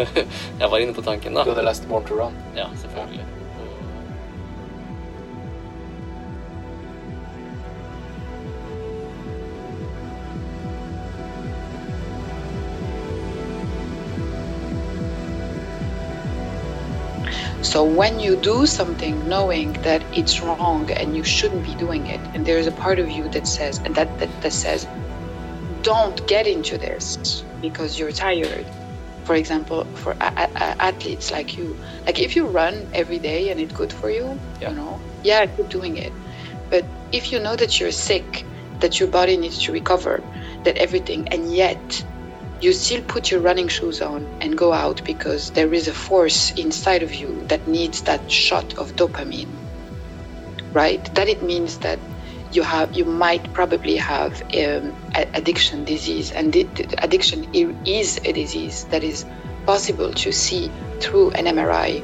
jeg 0.60 0.70
var 0.70 0.78
inne 0.82 0.94
på 0.94 1.06
tanken, 1.06 1.38
da. 1.38 1.46
Du 1.46 1.54
hadde 1.54 1.66
lest 1.66 1.88
Born 1.90 2.06
to 2.08 2.18
Run? 2.18 2.38
Ja, 2.58 2.70
selvfølgelig. 2.82 3.27
So 17.68 17.84
when 17.84 18.18
you 18.18 18.34
do 18.34 18.64
something 18.64 19.28
knowing 19.28 19.74
that 19.82 20.02
it's 20.16 20.40
wrong 20.40 20.90
and 20.90 21.14
you 21.14 21.22
shouldn't 21.22 21.64
be 21.64 21.74
doing 21.74 22.06
it, 22.06 22.18
and 22.32 22.46
there's 22.46 22.66
a 22.66 22.72
part 22.72 22.98
of 22.98 23.10
you 23.10 23.28
that 23.28 23.46
says 23.46 23.76
and 23.84 23.94
that, 23.94 24.18
that, 24.20 24.40
that 24.40 24.54
says, 24.54 24.88
don't 25.82 26.26
get 26.26 26.46
into 26.46 26.78
this 26.78 27.44
because 27.60 27.98
you're 27.98 28.10
tired. 28.10 28.64
For 29.24 29.34
example, 29.34 29.84
for 29.96 30.12
a- 30.12 30.32
a- 30.56 30.82
athletes 30.82 31.30
like 31.30 31.58
you, 31.58 31.78
like 32.06 32.18
if 32.18 32.34
you 32.36 32.46
run 32.46 32.88
every 32.94 33.18
day 33.18 33.50
and 33.50 33.60
it's 33.60 33.74
good 33.74 33.92
for 33.92 34.10
you, 34.10 34.40
you 34.62 34.72
know, 34.72 34.98
yeah, 35.22 35.44
keep 35.44 35.68
doing 35.68 35.98
it. 35.98 36.14
But 36.70 36.86
if 37.12 37.32
you 37.32 37.38
know 37.38 37.54
that 37.54 37.78
you're 37.78 37.92
sick, 37.92 38.46
that 38.80 38.98
your 38.98 39.10
body 39.10 39.36
needs 39.36 39.62
to 39.64 39.72
recover, 39.72 40.24
that 40.64 40.78
everything, 40.78 41.28
and 41.28 41.52
yet 41.54 42.02
you 42.60 42.72
still 42.72 43.02
put 43.02 43.30
your 43.30 43.40
running 43.40 43.68
shoes 43.68 44.00
on 44.00 44.26
and 44.40 44.58
go 44.58 44.72
out 44.72 45.02
because 45.04 45.52
there 45.52 45.72
is 45.72 45.88
a 45.88 45.94
force 45.94 46.50
inside 46.52 47.02
of 47.02 47.14
you 47.14 47.44
that 47.48 47.66
needs 47.68 48.02
that 48.02 48.30
shot 48.30 48.74
of 48.78 48.94
dopamine 48.96 49.48
right? 50.72 51.12
That 51.14 51.28
it 51.28 51.42
means 51.42 51.78
that 51.78 51.98
you 52.52 52.62
have 52.62 52.94
you 52.96 53.04
might 53.04 53.52
probably 53.52 53.96
have 53.96 54.42
um, 54.42 54.96
addiction 55.34 55.84
disease 55.84 56.32
and 56.32 56.54
addiction 57.02 57.46
is 57.84 58.18
a 58.24 58.32
disease 58.32 58.84
that 58.86 59.04
is 59.04 59.26
possible 59.66 60.12
to 60.12 60.32
see 60.32 60.70
through 61.00 61.30
an 61.32 61.44
mri 61.44 62.02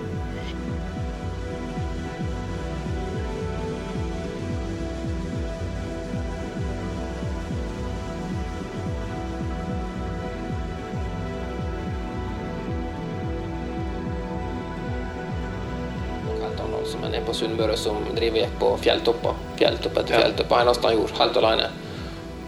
Sunnmøre 17.54 17.76
som 17.78 18.00
driver 18.16 18.40
gikk 18.40 18.54
på 18.58 18.68
fjelltopper. 18.82 19.34
Fjelltopp 19.58 19.98
etter 20.00 20.18
fjelltopp. 20.18 20.48
Det 20.50 20.56
eneste 20.58 20.88
han 20.88 20.96
gjorde, 20.96 21.18
helt 21.20 21.36
alene. 21.38 21.68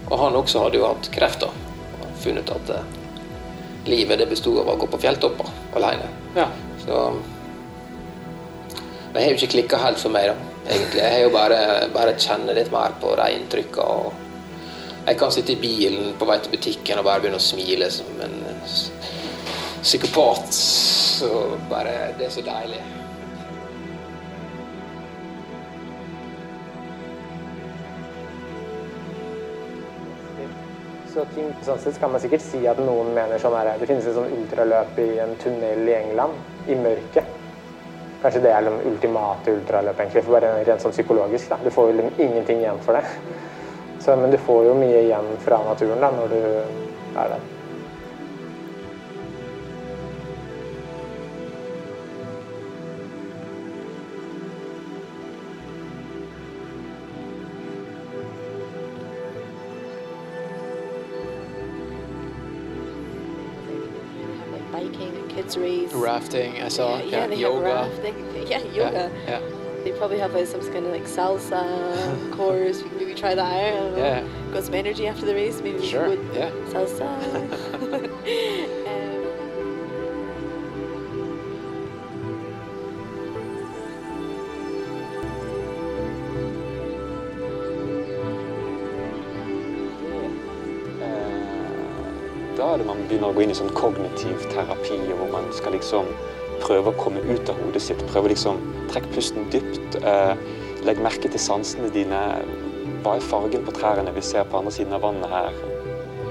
Og 0.09 0.19
han 0.19 0.39
også 0.39 0.65
hadde 0.65 0.81
jo 0.81 0.89
hatt 0.89 1.11
krefter. 1.15 1.53
Og 2.01 2.17
funnet 2.19 2.51
at 2.51 2.73
eh, 2.75 2.89
livet 3.87 4.19
det 4.19 4.27
bestod 4.33 4.59
av 4.65 4.73
å 4.73 4.77
gå 4.81 4.89
på 4.91 5.01
fjelltopper 5.05 5.53
alene. 5.79 6.11
Ja. 6.35 6.49
Så 6.83 7.05
Det 9.13 9.23
har 9.23 9.31
jo 9.31 9.39
ikke 9.39 9.53
klikka 9.55 9.79
helt 9.85 10.03
for 10.03 10.11
meg, 10.11 10.33
da. 10.33 10.51
Egentlig. 10.67 11.01
Jeg 11.05 11.13
har 11.13 11.23
jo 11.23 11.31
bare, 11.39 11.63
bare 11.95 12.19
kjenne 12.19 12.59
litt 12.59 12.75
mer 12.75 12.99
på 13.01 13.15
de 13.23 13.31
inntrykka. 13.39 13.89
Jeg 15.07 15.23
kan 15.23 15.31
sitte 15.31 15.55
i 15.55 15.61
bilen 15.63 16.17
på 16.19 16.27
vei 16.27 16.41
til 16.43 16.59
butikken 16.59 16.99
og 16.99 17.07
bare 17.07 17.23
begynne 17.23 17.39
å 17.39 17.47
smile 17.47 17.95
som 17.95 18.11
en 18.27 18.39
psykopat. 19.87 20.51
Så 20.51 21.31
bare 21.71 22.17
Det 22.19 22.27
er 22.27 22.39
så 22.41 22.43
deilig. 22.43 22.83
Så 31.17 31.23
ting, 31.33 31.47
sånn 31.65 31.79
sett 31.81 31.97
kan 31.97 32.11
man 32.13 32.21
sikkert 32.21 32.43
si 32.45 32.59
at 32.69 32.77
noen 32.77 33.15
mener 33.17 33.41
sånn 33.41 33.55
her 33.57 33.71
Det 33.81 33.87
finnes 33.89 34.05
et 34.05 34.13
sånn 34.19 34.35
ultraløp 34.37 34.99
i 35.01 35.07
en 35.25 35.33
tunnel 35.41 35.89
i 35.89 35.95
England, 35.97 36.37
i 36.69 36.77
mørket. 36.77 37.31
Kanskje 38.21 38.43
det 38.45 38.53
er 38.53 38.67
det 38.67 38.75
ultimate 38.91 39.55
ultraløp, 39.57 39.97
egentlig. 39.97 40.27
For 40.27 40.37
bare 40.37 40.53
rent 40.69 40.85
sånn 40.85 40.93
psykologisk. 40.93 41.49
da. 41.55 41.57
Du 41.65 41.73
får 41.73 41.89
jo 41.89 42.11
ingenting 42.11 42.61
igjen 42.61 42.85
for 42.85 43.01
det. 43.01 43.05
Så, 44.05 44.13
men 44.13 44.29
du 44.29 44.37
får 44.37 44.69
jo 44.69 44.77
mye 44.77 45.07
igjen 45.07 45.33
fra 45.41 45.65
naturen 45.65 46.05
da, 46.05 46.13
når 46.21 46.35
du 46.37 46.41
er 46.45 47.33
der. 47.33 47.56
Rafting, 65.97 66.63
I 66.63 66.69
saw. 66.69 66.99
Yeah, 66.99 67.05
Yeah, 67.05 67.27
they 67.29 67.37
yoga. 67.47 67.91
Yeah, 68.49 68.63
yoga. 68.65 69.11
Yeah. 69.27 69.41
They 69.85 69.93
probably 69.93 70.19
have 70.19 70.35
like 70.35 70.47
some 70.49 70.61
kind 70.73 70.85
of 70.87 70.93
like 70.93 71.05
salsa 71.05 71.63
course. 72.37 72.83
We 72.83 72.89
can 72.89 72.99
maybe 72.99 73.15
try 73.15 73.35
that. 73.35 73.75
Know. 73.75 73.97
Yeah. 73.97 74.27
Got 74.53 74.65
some 74.65 74.75
energy 74.75 75.07
after 75.07 75.25
the 75.27 75.35
race. 75.35 75.61
Maybe 75.63 75.79
we 75.79 75.87
Sure, 75.87 76.09
would 76.09 76.21
yeah. 76.35 76.51
salsa. 76.73 77.07
begynner 93.09 93.31
å 93.31 93.37
gå 93.37 93.45
inn 93.45 93.53
i 93.53 93.57
sånn 93.59 93.73
kognitiv 93.77 94.43
terapi, 94.53 94.99
hvor 95.11 95.31
man 95.33 95.49
skal 95.57 95.77
liksom 95.77 96.09
prøve 96.63 96.93
å 96.93 96.99
komme 96.99 97.23
ut 97.27 97.51
av 97.51 97.59
hodet 97.61 97.83
sitt. 97.85 98.03
Prøve 98.11 98.33
liksom 98.33 98.61
trekke 98.93 99.13
pusten 99.15 99.49
dypt. 99.53 99.99
Eh, 100.03 100.35
legg 100.87 101.03
merke 101.03 101.31
til 101.31 101.43
sansene 101.43 101.91
dine. 101.95 102.23
Hva 103.05 103.17
er 103.17 103.29
fargen 103.29 103.67
på 103.67 103.75
trærne 103.77 104.15
vi 104.15 104.25
ser 104.25 104.47
på 104.51 104.61
andre 104.61 104.75
siden 104.75 104.97
av 104.97 105.05
vannet 105.07 105.31
her? 105.31 105.61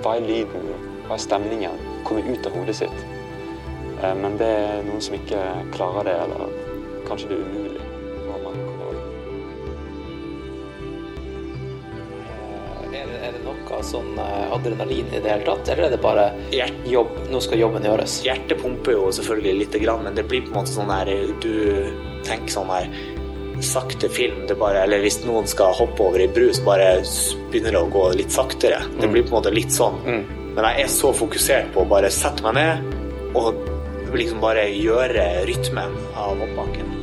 Hva 0.02 0.18
er 0.18 0.28
lyden? 0.28 0.72
Hva 1.08 1.18
er 1.18 1.24
stemningen? 1.24 1.80
Komme 2.08 2.26
ut 2.26 2.48
av 2.48 2.58
hodet 2.58 2.80
sitt. 2.82 3.06
Eh, 4.02 4.16
men 4.16 4.38
det 4.42 4.52
er 4.60 4.84
noen 4.88 5.04
som 5.04 5.18
ikke 5.18 5.42
klarer 5.76 6.10
det, 6.10 6.20
eller 6.28 6.54
kanskje 7.08 7.32
det 7.32 7.40
er 7.40 7.50
umulig. 7.50 7.75
Sånn 13.86 14.18
eh, 14.22 14.54
adrenalin 14.56 15.12
i 15.14 15.22
det 15.22 15.32
hele 15.32 15.48
tatt, 15.48 15.70
eller 15.74 15.88
er 15.88 15.96
det 15.96 16.02
bare 16.04 16.26
jobb? 16.90 17.14
Nå 17.32 17.42
skal 17.44 17.62
jobben 17.62 17.86
gjøres. 17.88 18.20
Hjertet 18.26 18.62
pumper 18.62 18.98
jo 18.98 19.12
selvfølgelig 19.16 19.60
lite 19.64 19.84
grann, 19.84 20.04
men 20.08 20.18
det 20.18 20.26
blir 20.30 20.46
på 20.46 20.54
en 20.54 20.60
måte 20.62 20.74
sånn 20.76 20.92
der 20.92 21.14
Du 21.44 21.54
tenker 22.26 22.52
sånn 22.52 22.72
her 22.74 22.90
sakte 23.64 24.10
film. 24.12 24.42
Det 24.50 24.58
bare, 24.60 24.82
eller 24.84 25.00
hvis 25.04 25.22
noen 25.26 25.48
skal 25.48 25.76
hoppe 25.78 26.04
over 26.04 26.20
i 26.20 26.28
brus, 26.28 26.60
bare 26.66 26.98
begynner 27.52 27.72
det 27.78 27.84
å 27.86 27.92
gå 27.94 28.04
litt 28.18 28.34
saktere. 28.36 28.82
Det 29.00 29.08
blir 29.08 29.24
på 29.24 29.32
en 29.32 29.38
måte 29.40 29.54
litt 29.56 29.72
sånn. 29.72 30.02
Men 30.56 30.68
jeg 30.70 30.86
er 30.86 30.92
så 30.92 31.14
fokusert 31.16 31.72
på 31.76 31.84
å 31.84 31.90
bare 31.90 32.12
sette 32.12 32.44
meg 32.46 32.58
ned 32.60 33.36
og 33.36 33.58
liksom 34.16 34.40
bare 34.44 34.68
gjøre 34.72 35.46
rytmen 35.48 35.96
av 36.16 36.40
oppbakken. 36.46 36.95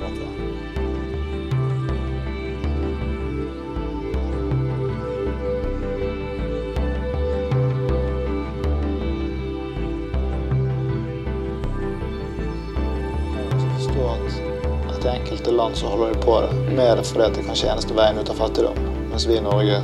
Enkelte 15.22 15.54
land 15.54 15.76
så 15.78 15.86
holder 15.86 16.12
de 16.12 16.22
på 16.22 16.40
det 16.42 16.76
med 16.76 16.96
det 16.98 17.06
fordi 17.06 17.30
det 17.36 17.46
kanskje 17.46 17.68
er 17.68 17.76
eneste 17.76 17.96
veien 17.96 18.18
ut 18.18 18.30
av 18.32 18.40
fattigdom. 18.42 18.78
Mens 19.12 19.26
vi 19.28 19.38
i 19.38 19.44
Norge 19.44 19.82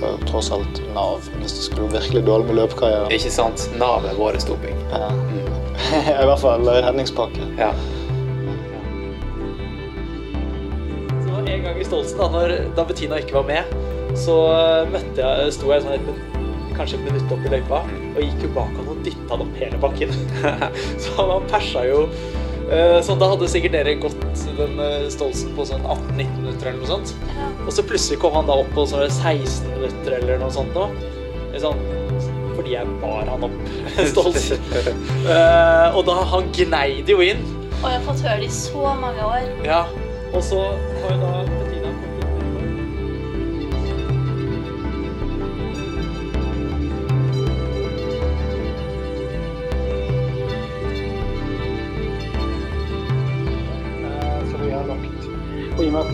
har 0.00 0.14
jo 0.14 0.28
tross 0.30 0.50
alt 0.54 0.80
Nav 0.94 1.26
hvis 1.40 1.56
det 1.58 1.66
skulle 1.66 1.92
virkelig 1.92 2.24
dårlig 2.26 2.50
med 2.50 2.60
løpekarrieren. 2.62 3.12
Ikke 3.12 3.32
sant? 3.32 3.66
Nav 3.80 4.06
er 4.08 4.16
vår 4.18 4.40
doping. 4.48 4.76
Ja. 4.92 5.10
I 6.22 6.26
hvert 6.28 6.40
fall 6.42 6.68
redningspakke. 6.68 7.48
Ja. 7.60 7.70
Så 11.26 11.44
en 11.44 11.64
gang 11.66 11.80
i 11.80 11.86
Stolsen, 11.86 12.18
da, 12.20 12.30
når, 12.32 12.56
da 12.78 12.86
Bettina 12.88 13.20
ikke 13.20 13.40
var 13.40 13.48
med, 13.50 13.78
så 14.18 14.36
eh, 14.56 14.90
møtte 14.90 15.22
jeg, 15.22 15.54
sto 15.56 15.70
jeg 15.74 15.84
sånn 15.84 15.96
et, 15.98 16.36
kanskje 16.76 16.98
et 16.98 17.08
minutt 17.10 17.32
opp 17.34 17.44
i 17.44 17.52
løypa 17.52 17.82
og 17.84 18.20
gikk 18.24 18.44
jo 18.46 18.52
bak 18.56 18.70
han 18.78 18.88
og 18.90 19.00
dytta 19.04 19.34
han 19.34 19.44
opp 19.44 19.58
hele 19.60 19.80
bakken. 19.82 20.14
så 21.02 21.28
han 21.34 21.50
persa 21.50 21.84
jo 21.88 22.06
eh, 22.70 22.98
sånn, 23.04 23.20
Da 23.20 23.30
hadde 23.34 23.50
sikkert 23.50 23.76
dere 23.76 23.98
gått 24.00 24.29
den 24.58 24.80
eh, 24.82 25.06
Stolsen 25.12 25.54
på 25.56 25.66
sånn 25.68 25.84
18-19 25.84 26.36
minutter 26.40 26.70
eller 26.70 26.82
noe 26.82 26.90
sånt. 26.90 27.14
Og 27.66 27.72
så 27.76 27.84
plutselig 27.86 28.20
kom 28.22 28.36
han 28.38 28.48
da 28.50 28.58
opp 28.62 28.70
på 28.76 28.86
sånn 28.90 29.06
16 29.06 29.70
minutter 29.76 30.18
eller 30.20 30.40
noe 30.42 30.52
sånt 30.54 30.76
nå. 30.76 30.88
Sånn, 31.60 31.80
fordi 32.56 32.76
jeg 32.76 32.98
bar 33.02 33.28
han 33.28 33.46
opp 33.48 33.56
Stolsen. 34.12 34.62
uh, 35.26 35.96
og 35.96 36.04
da 36.08 36.20
han 36.32 36.52
gneide 36.56 37.16
jo 37.16 37.24
inn. 37.24 37.42
Og 37.80 37.88
jeg 37.88 37.96
har 37.96 38.04
fått 38.06 38.24
høre 38.26 38.42
det 38.42 38.50
i 38.50 38.54
så 38.54 38.94
mange 39.00 39.24
år. 39.24 39.50
Ja, 39.66 39.82
og 40.30 40.42
så 40.46 40.60
har 41.02 41.14
jo 41.14 41.20
da 41.24 41.59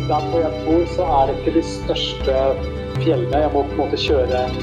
der 0.09 0.27
hvor 0.31 0.41
jeg 0.41 0.65
bor, 0.67 0.83
så 0.97 1.07
er 1.19 1.29
det 1.29 1.39
ikke 1.39 1.55
de 1.59 1.63
største 1.69 2.35
fjellene. 3.03 3.43
Jeg 3.45 3.53
må 3.55 3.63
på 3.63 3.75
en 3.75 3.81
måte 3.83 4.01
kjøre 4.01 4.43
en 4.43 4.61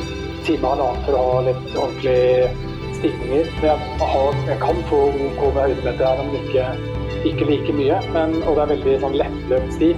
time 0.48 0.70
og 0.70 0.72
halvannen 0.74 1.04
for 1.08 1.18
å 1.18 1.24
ha 1.30 1.42
litt 1.48 1.76
ordentlige 1.76 2.50
stigninger. 3.00 3.52
Jeg, 3.64 3.90
har, 4.02 4.40
jeg 4.50 4.60
kan 4.64 4.82
få 4.92 5.02
OK 5.12 5.42
med 5.44 5.62
høydemeter 5.62 6.06
her, 6.08 6.24
men 6.24 6.40
ikke, 6.42 6.70
ikke 7.32 7.50
like 7.52 7.78
mye. 7.80 8.00
Men, 8.16 8.38
og 8.44 8.58
det 8.58 8.66
er 8.66 8.74
veldig 8.76 8.96
sånn 9.04 9.20
lettløpt 9.24 9.78
sti. 9.78 9.92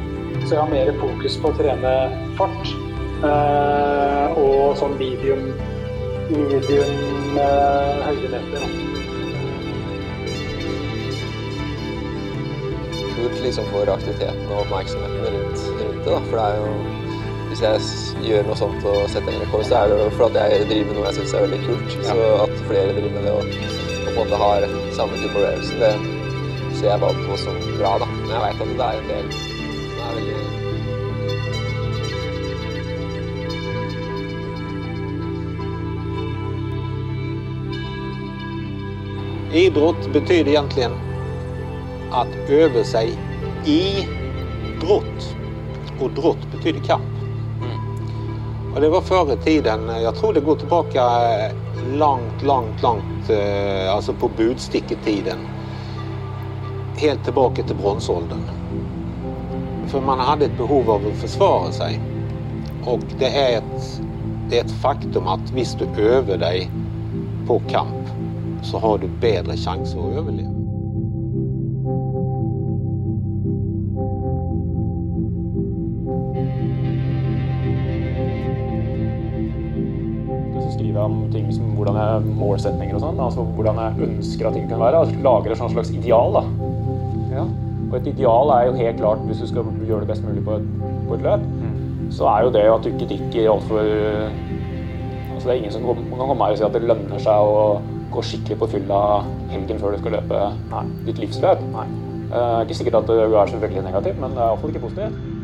Så 0.46 0.52
jeg 0.54 0.62
har 0.62 0.74
mer 0.74 0.92
fokus 1.02 1.38
på 1.42 1.52
å 1.52 1.58
trene 1.58 1.94
fart 2.40 2.74
eh, 3.26 4.42
og 4.42 4.76
sånn 4.82 4.98
medium, 5.02 5.48
medium 6.30 7.40
eh, 7.42 8.06
høydemeter. 8.10 8.62
da. 8.62 8.86
liksom 13.46 13.66
for 13.66 13.86
får 13.86 14.35
aktiviteten 14.46 14.52
og 14.52 14.62
oppmerksomheten 14.66 15.20
rundt, 15.26 15.60
rundt 15.82 16.06
det. 16.06 16.12
Da. 16.12 16.20
For 16.30 16.38
det 16.38 16.46
er 16.46 16.56
jo 16.60 16.66
Hvis 17.46 17.62
jeg 17.62 17.80
gjør 18.26 18.44
noe 18.50 18.56
sånt 18.58 18.84
og 18.84 19.10
setter 19.10 19.32
en 19.32 19.42
rekord, 19.46 19.64
så 19.64 19.76
er 19.78 19.88
det 19.88 19.98
jo 20.02 20.10
for 20.18 20.26
at 20.26 20.36
jeg 20.36 20.66
driver 20.68 20.86
med 20.90 20.96
noe 20.98 21.06
jeg 21.06 21.16
syns 21.16 21.34
er 21.34 21.46
veldig 21.46 21.62
kult. 21.64 21.92
Så 22.04 22.16
at 22.44 22.56
flere 22.68 22.96
driver 22.98 23.14
med 23.14 23.24
det 23.24 23.32
og, 23.32 23.44
og 23.46 23.48
på 24.02 24.10
en 24.10 24.18
måte 24.18 24.36
har 24.42 24.60
samme 24.98 25.14
type 25.22 25.38
opplevelse, 25.38 25.76
det 25.80 25.94
ser 26.76 26.90
jeg 26.90 27.00
bare 27.00 27.16
på 27.22 27.38
som 27.40 27.56
bra, 27.78 27.92
da. 28.02 28.08
Men 28.18 28.32
jeg 28.34 28.42
veit 28.44 28.60
at 28.66 28.68
det 28.68 28.86
er 28.88 28.96
en 29.00 29.10
del 29.14 29.26
som 29.94 30.00
er 30.10 30.14
veldig 30.18 30.44
Idrott 39.56 40.02
betyr 40.12 40.44
egentlig 40.52 40.90
at 42.12 42.30
øve 42.52 42.84
seg 42.84 43.08
i 43.70 44.04
brott. 44.86 45.36
Og 46.00 46.12
drott 46.16 46.48
betyder 46.52 46.80
kamp. 46.86 47.12
Og 48.76 48.82
det 48.82 48.90
var 48.92 49.02
før 49.02 49.34
i 49.34 49.38
tiden, 49.38 49.90
Jeg 49.90 50.14
tror 50.16 50.34
det 50.34 50.46
går 50.46 50.56
tilbake 50.56 51.02
langt, 51.98 52.44
langt, 52.44 52.82
langt 52.82 53.30
eh, 53.30 53.94
alltså 53.96 54.14
på 54.14 54.30
budsticketiden. 54.38 55.48
Helt 56.98 57.24
tilbake 57.24 57.64
til 57.64 57.76
bronsealderen. 57.76 58.44
For 59.88 60.02
man 60.02 60.20
hadde 60.20 60.46
et 60.46 60.58
behov 60.58 60.90
av 60.90 61.06
å 61.08 61.14
forsvare 61.22 61.72
seg. 61.72 62.00
Og 62.86 63.06
det 63.20 63.32
er 63.32 63.62
et, 63.62 64.02
det 64.50 64.60
er 64.60 64.66
et 64.66 64.80
faktum 64.82 65.28
at 65.28 65.54
hvis 65.56 65.76
du 65.80 65.86
øver 65.96 66.38
deg 66.38 66.70
på 67.48 67.62
kamp 67.70 68.06
så 68.66 68.80
har 68.80 68.98
du 68.98 69.08
bedre 69.22 69.58
chanser 69.58 70.02
å 70.02 70.12
overleve. 70.20 70.55
Om 81.06 81.22
ting 81.34 81.48
som 81.54 81.74
hvordan 81.78 82.00
jeg 82.02 82.36
målsetninger 82.40 82.98
og 82.98 83.04
sånn. 83.04 83.22
Altså 83.22 83.46
hvordan 83.58 83.82
jeg 83.82 84.10
ønsker 84.10 84.50
at 84.50 84.58
ting 84.58 84.68
kan 84.72 84.82
være. 84.82 85.04
Altså, 85.04 85.22
lager 85.26 85.54
et 85.54 85.62
sånt 85.62 85.76
slags 85.76 85.94
ideal. 85.96 86.40
da. 86.40 86.44
Ja. 87.36 87.46
Og 87.86 87.98
et 88.00 88.12
ideal 88.12 88.52
er 88.56 88.68
jo 88.70 88.78
helt 88.80 89.02
klart, 89.02 89.26
hvis 89.30 89.42
du 89.44 89.48
skal 89.50 89.68
gjøre 89.88 90.04
det 90.06 90.12
best 90.14 90.26
mulig 90.26 90.44
på 90.46 90.58
et, 90.60 90.70
på 91.08 91.18
et 91.18 91.26
løp, 91.26 91.44
så 92.16 92.30
er 92.30 92.46
jo 92.46 92.54
det 92.54 92.64
at 92.70 92.86
du 92.86 92.92
ikke 92.94 93.10
drikker 93.10 93.52
altfor 93.52 93.82
Altså, 95.36 95.50
det 95.50 95.54
er 95.54 95.60
ingen 95.60 95.72
som 95.74 95.84
kan 95.84 96.30
komme 96.30 96.46
her 96.46 96.54
og 96.54 96.58
si 96.58 96.64
at 96.64 96.74
det 96.74 96.88
lønner 96.88 97.20
seg 97.20 97.50
å 97.54 97.82
gå 98.14 98.22
skikkelig 98.24 98.56
på 98.62 98.70
fylla 98.72 99.00
helgen 99.52 99.82
før 99.82 99.94
du 99.94 100.00
skal 100.00 100.16
løpe 100.16 100.44
ditt 101.06 101.20
livsløp. 101.20 101.64
Nei. 101.74 101.86
Det 102.30 102.40
er 102.40 102.64
ikke 102.64 102.78
sikkert 102.80 102.98
at 103.02 103.10
du 103.12 103.20
er 103.20 103.52
så 103.52 103.60
veldig 103.62 103.84
negativ, 103.84 104.16
men 104.22 104.32
det 104.34 104.40
er 104.42 104.48
iallfall 104.54 104.72
ikke 104.72 104.86
positivt. 104.88 105.35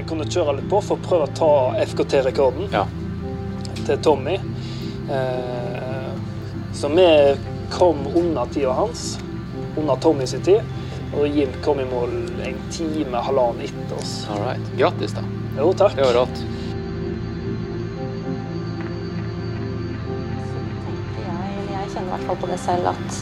Simen 0.00 0.08
kunne 0.08 0.24
kjøre 0.32 0.54
litt 0.56 0.68
på 0.70 0.78
for 0.80 0.96
å 0.96 1.04
prøve 1.04 1.24
å 1.26 1.32
ta 1.36 1.54
FKT-rekorden 1.84 2.70
til 3.84 3.98
Tommy. 4.00 4.38
Eh, 5.12 6.12
så 6.72 6.88
vi 6.88 7.04
kom 7.70 8.06
under 8.16 8.46
tida 8.48 8.72
hans, 8.72 9.18
under 9.76 9.96
Tommy 10.00 10.26
sin 10.26 10.40
tid. 10.40 10.62
Og 11.12 11.28
Jim 11.28 11.52
kom 11.64 11.82
i 11.82 11.84
mål 11.84 12.14
en 12.46 12.56
time, 12.72 13.20
halvannen 13.26 13.66
etter 13.66 13.98
oss. 13.98 14.14
All 14.30 14.40
right. 14.40 14.70
Grattis, 14.78 15.12
da. 15.12 15.24
Jo, 15.58 15.72
takk. 15.76 15.98
Det 15.98 16.06
var 16.06 16.16
rått. 16.22 16.40
Jeg, 21.26 21.66
jeg 21.74 21.92
kjenner 21.92 22.06
i 22.06 22.14
hvert 22.14 22.24
fall 22.30 22.40
på 22.46 22.50
det 22.54 22.58
selv 22.62 22.94
at 22.94 23.20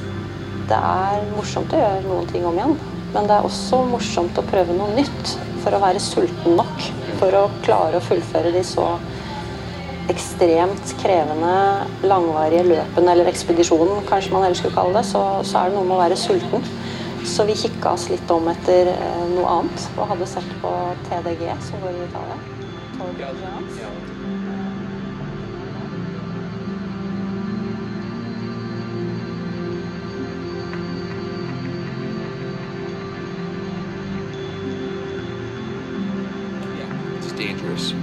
det 0.71 0.79
er 0.95 1.27
morsomt 1.35 1.75
å 1.75 1.83
gjøre 1.83 2.07
noen 2.07 2.31
ting 2.31 2.47
om 2.47 2.63
igjen. 2.63 2.79
Men 3.15 3.29
det 3.29 3.37
er 3.37 3.47
også 3.47 3.83
morsomt 3.89 4.39
å 4.39 4.45
prøve 4.51 4.75
noe 4.77 4.93
nytt 4.97 5.37
for 5.63 5.75
å 5.75 5.81
være 5.83 6.03
sulten 6.03 6.59
nok. 6.59 6.89
For 7.21 7.35
å 7.35 7.47
klare 7.65 7.99
å 7.99 8.05
fullføre 8.05 8.53
de 8.55 8.63
så 8.67 8.91
ekstremt 10.09 10.95
krevende, 11.03 11.55
langvarige 12.09 12.65
løpene, 12.69 13.13
eller 13.13 13.29
ekspedisjonen, 13.29 14.05
kanskje 14.09 14.33
man 14.33 14.47
heller 14.47 14.57
skulle 14.61 14.77
kalle 14.77 14.97
det, 14.97 15.05
så, 15.11 15.25
så 15.45 15.61
er 15.61 15.69
det 15.69 15.77
noe 15.77 15.89
med 15.89 15.99
å 15.99 16.03
være 16.03 16.21
sulten. 16.21 16.65
Så 17.29 17.45
vi 17.45 17.59
kikka 17.59 17.93
oss 17.93 18.09
litt 18.09 18.31
om 18.33 18.49
etter 18.49 18.93
eh, 18.95 19.25
noe 19.35 19.59
annet, 19.59 19.89
og 19.99 20.09
hadde 20.15 20.31
sett 20.31 20.53
på 20.63 20.75
TDG, 21.11 21.51
som 21.69 21.85
går 21.85 21.99
i 21.99 22.07
Italia. 22.09 22.39
Tour 22.97 23.19
de 23.19 24.08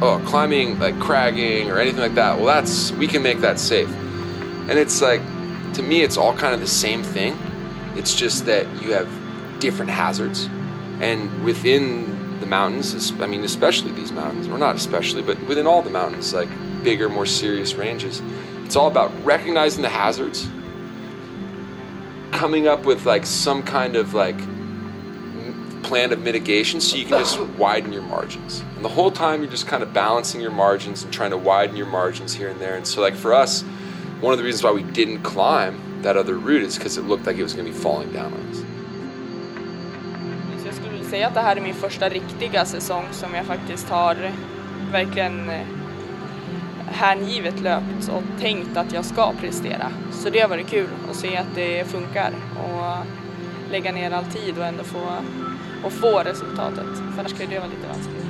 Oh, 0.02 0.22
climbing, 0.26 0.78
like 0.80 1.00
cragging 1.00 1.72
or 1.72 1.80
anything 1.80 2.02
like 2.02 2.16
that. 2.16 2.38
Well, 2.38 2.48
that's 2.48 2.92
we 2.94 3.08
can 3.08 3.24
make 3.24 3.40
that 3.40 3.60
safe. 3.60 3.90
And 4.68 4.72
it's 4.72 5.02
like, 5.02 5.22
to 5.74 5.82
me, 5.82 6.02
it's 6.02 6.18
all 6.18 6.36
kind 6.36 6.54
of 6.54 6.60
the 6.60 6.68
same 6.68 7.02
thing. 7.02 7.38
It's 7.96 8.14
just 8.14 8.46
that 8.46 8.66
you 8.82 8.92
have 8.92 9.08
different 9.60 9.92
hazards, 9.92 10.50
and 11.00 11.44
within 11.44 12.40
the 12.42 12.46
mountains, 12.46 13.14
I 13.22 13.26
mean, 13.26 13.44
especially 13.44 13.92
these 13.94 14.12
mountains, 14.12 14.50
or 14.50 14.58
not 14.58 14.76
especially, 14.76 15.22
but 15.22 15.42
within 15.48 15.66
all 15.66 15.82
the 15.82 15.90
mountains, 15.90 16.34
like 16.34 16.50
bigger, 16.84 17.08
more 17.08 17.26
serious 17.26 17.76
ranges, 17.76 18.22
it's 18.66 18.76
all 18.76 18.88
about 18.88 19.12
recognizing 19.24 19.82
the 19.82 19.90
hazards, 19.90 20.48
coming 22.32 22.68
up 22.68 22.86
with 22.86 23.06
like 23.06 23.26
some 23.26 23.64
kind 23.64 23.96
of 23.96 24.14
like 24.14 24.36
plan 25.86 26.12
of 26.12 26.20
mitigation 26.20 26.82
so 26.82 26.98
you 26.98 27.06
can 27.06 27.20
just 27.20 27.40
widen 27.60 27.94
your 27.94 28.02
margins. 28.02 28.64
And 28.76 28.84
the 28.84 28.90
whole 28.90 29.12
time 29.12 29.42
you're 29.42 29.52
just 29.52 29.68
kind 29.68 29.84
of 29.84 29.94
balancing 29.94 30.42
your 30.42 30.52
margins 30.52 31.04
and 31.04 31.14
trying 31.14 31.32
to 31.32 31.38
widen 31.38 31.76
your 31.76 31.88
margins 31.88 32.34
here 32.34 32.50
and 32.50 32.60
there. 32.60 32.76
And 32.76 32.88
so, 32.88 33.02
like 33.02 33.16
for 33.16 33.34
us, 33.34 33.64
one 34.22 34.34
of 34.34 34.40
the 34.40 34.44
reasons 34.44 34.64
why 34.64 34.72
we 34.72 34.84
didn't 34.84 35.22
climb 35.24 36.02
that 36.02 36.18
other 36.18 36.36
route 36.36 36.64
is 36.64 36.78
because 36.78 36.98
it 36.98 37.06
looked 37.06 37.26
like 37.28 37.38
it 37.38 37.44
was 37.44 37.54
going 37.54 37.68
to 37.68 37.72
be 37.72 37.78
falling 37.78 38.12
down 38.12 38.34
on 38.34 38.40
us. 38.50 38.62
Skulle 40.72 41.04
säga 41.04 41.28
att 41.28 41.34
det 41.34 41.42
här 41.42 41.56
är 41.56 41.62
min 41.62 41.74
första 41.74 42.10
riktiga 42.10 42.66
säsong 42.66 43.04
som 43.12 43.34
jag 43.34 43.46
faktiskt 43.46 43.90
har 43.90 44.32
verkligen 44.92 45.50
eh, 45.50 45.62
hängivet 46.88 47.62
löpt 47.62 48.10
och 48.10 48.24
tänkt 48.42 48.78
att 48.78 48.94
jag 48.94 49.06
ska 49.06 49.34
prestera. 49.34 49.92
Så 50.12 50.30
det 50.30 50.40
har 50.40 50.50
varit 50.50 50.68
kul 50.68 50.88
att 51.10 51.16
se 51.16 51.38
att 51.38 51.56
det 51.56 51.88
funkar 51.88 52.34
och 52.56 53.06
lägga 53.72 53.92
ner 53.92 54.12
all 54.12 54.26
tid 54.26 54.58
och 54.58 54.66
ändå 54.66 54.84
få, 54.84 55.08
och 55.86 55.94
få 55.94 56.20
resultatet. 56.20 56.98
För 57.14 57.20
annars 57.20 57.34
kan 57.34 57.50
det 57.50 57.60
vara 57.60 57.70
lite 57.70 57.88
vanskligt. 57.88 58.26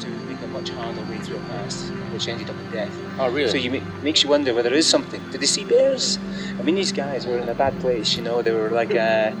to 0.00 0.08
make 0.28 0.42
a 0.42 0.46
much 0.46 0.70
harder 0.70 1.02
way 1.10 1.18
through 1.18 1.38
a 1.38 1.44
pass, 1.48 1.90
which 2.12 2.28
ended 2.28 2.48
up 2.48 2.56
in 2.60 2.70
death. 2.70 2.92
Oh, 3.18 3.30
really? 3.30 3.50
So 3.50 3.56
you 3.56 3.70
make, 3.70 4.02
makes 4.02 4.22
you 4.22 4.30
wonder 4.30 4.54
whether 4.54 4.70
there 4.70 4.78
is 4.78 4.86
something. 4.86 5.20
Did 5.30 5.40
they 5.40 5.46
see 5.46 5.64
bears? 5.64 6.18
I 6.58 6.62
mean, 6.62 6.76
these 6.76 6.92
guys 6.92 7.26
were 7.26 7.38
in 7.38 7.48
a 7.48 7.54
bad 7.54 7.78
place. 7.80 8.16
You 8.16 8.22
know, 8.22 8.42
they 8.42 8.52
were 8.52 8.70
like, 8.70 8.94
uh, 8.94 9.32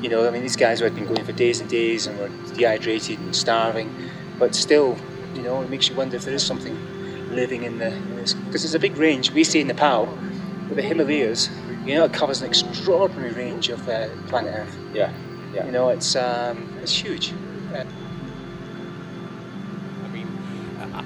you 0.00 0.08
know, 0.08 0.26
I 0.26 0.30
mean, 0.30 0.42
these 0.42 0.56
guys 0.56 0.80
had 0.80 0.94
been 0.94 1.06
going 1.06 1.24
for 1.24 1.32
days 1.32 1.60
and 1.60 1.70
days 1.70 2.06
and 2.06 2.18
were 2.18 2.30
dehydrated 2.54 3.18
and 3.20 3.34
starving, 3.34 3.94
but 4.38 4.54
still, 4.54 4.96
you 5.34 5.42
know, 5.42 5.62
it 5.62 5.70
makes 5.70 5.88
you 5.88 5.94
wonder 5.94 6.16
if 6.16 6.24
there 6.24 6.34
is 6.34 6.44
something 6.44 6.76
living 7.30 7.62
in 7.62 7.78
the 7.78 7.90
because 8.46 8.62
there's 8.62 8.74
a 8.74 8.80
big 8.80 8.96
range. 8.96 9.30
We 9.30 9.44
see 9.44 9.60
in 9.60 9.68
Nepal, 9.68 10.06
with 10.68 10.76
the 10.76 10.82
Himalayas, 10.82 11.48
you 11.84 11.94
know, 11.94 12.04
it 12.04 12.12
covers 12.12 12.42
an 12.42 12.48
extraordinary 12.48 13.32
range 13.32 13.68
of 13.68 13.88
uh, 13.88 14.08
planet 14.28 14.54
Earth. 14.56 14.78
Yeah, 14.94 15.12
yeah. 15.52 15.66
You 15.66 15.72
know, 15.72 15.88
it's 15.88 16.16
um, 16.16 16.72
it's 16.80 16.94
huge. 16.94 17.32
Uh, 17.74 17.84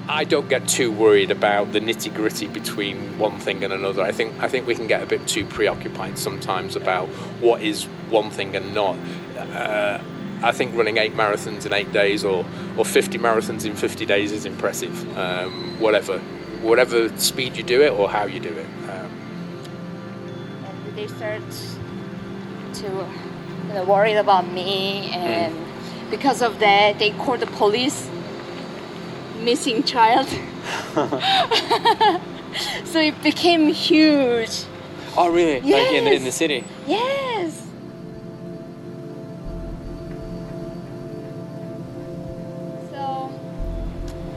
I 0.09 0.23
don't 0.23 0.47
get 0.47 0.67
too 0.67 0.91
worried 0.91 1.31
about 1.31 1.73
the 1.73 1.79
nitty 1.79 2.13
gritty 2.13 2.47
between 2.47 3.17
one 3.19 3.39
thing 3.39 3.63
and 3.63 3.73
another. 3.73 4.01
I 4.01 4.11
think 4.11 4.33
I 4.41 4.47
think 4.47 4.67
we 4.67 4.75
can 4.75 4.87
get 4.87 5.03
a 5.03 5.05
bit 5.05 5.27
too 5.27 5.45
preoccupied 5.45 6.17
sometimes 6.17 6.75
about 6.75 7.07
what 7.39 7.61
is 7.61 7.85
one 8.09 8.29
thing 8.29 8.55
and 8.55 8.73
not. 8.73 8.97
Uh, 9.37 9.99
I 10.43 10.51
think 10.51 10.75
running 10.75 10.97
eight 10.97 11.15
marathons 11.15 11.65
in 11.65 11.73
eight 11.73 11.91
days 11.91 12.23
or, 12.23 12.45
or 12.77 12.85
50 12.85 13.17
marathons 13.17 13.65
in 13.65 13.75
50 13.75 14.05
days 14.05 14.31
is 14.31 14.45
impressive. 14.45 15.17
Um, 15.17 15.79
whatever 15.79 16.19
whatever 16.61 17.09
speed 17.17 17.55
you 17.55 17.63
do 17.63 17.81
it 17.81 17.91
or 17.91 18.09
how 18.09 18.25
you 18.25 18.39
do 18.39 18.49
it. 18.49 18.65
They 20.97 21.05
start 21.05 21.43
to 22.73 22.87
you 22.87 23.73
know, 23.75 23.83
worried 23.85 24.17
about 24.17 24.51
me 24.51 25.11
and 25.13 25.53
mm. 25.53 26.09
because 26.09 26.41
of 26.41 26.57
that 26.57 26.97
they 26.97 27.11
called 27.11 27.41
the 27.41 27.45
police 27.45 28.09
missing 29.43 29.83
child. 29.83 30.27
So 32.85 32.99
it 32.99 33.21
became 33.21 33.67
huge. 33.67 34.63
Oh, 35.15 35.29
really? 35.29 35.61
Like 35.61 35.91
in, 35.91 36.07
in 36.07 36.23
the 36.23 36.31
city? 36.31 36.63
yes. 36.87 37.61
So 42.89 43.27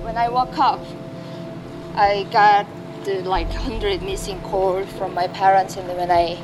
when 0.04 0.18
i 0.18 0.28
woke 0.28 0.58
up 0.58 0.80
i 1.94 2.26
got 2.30 2.66
the 3.04 3.22
like 3.22 3.48
100 3.48 4.02
missing 4.02 4.40
calls 4.42 4.86
from 4.92 5.14
my 5.14 5.26
parents 5.28 5.76
and 5.76 5.88
when 5.96 6.10
i 6.10 6.38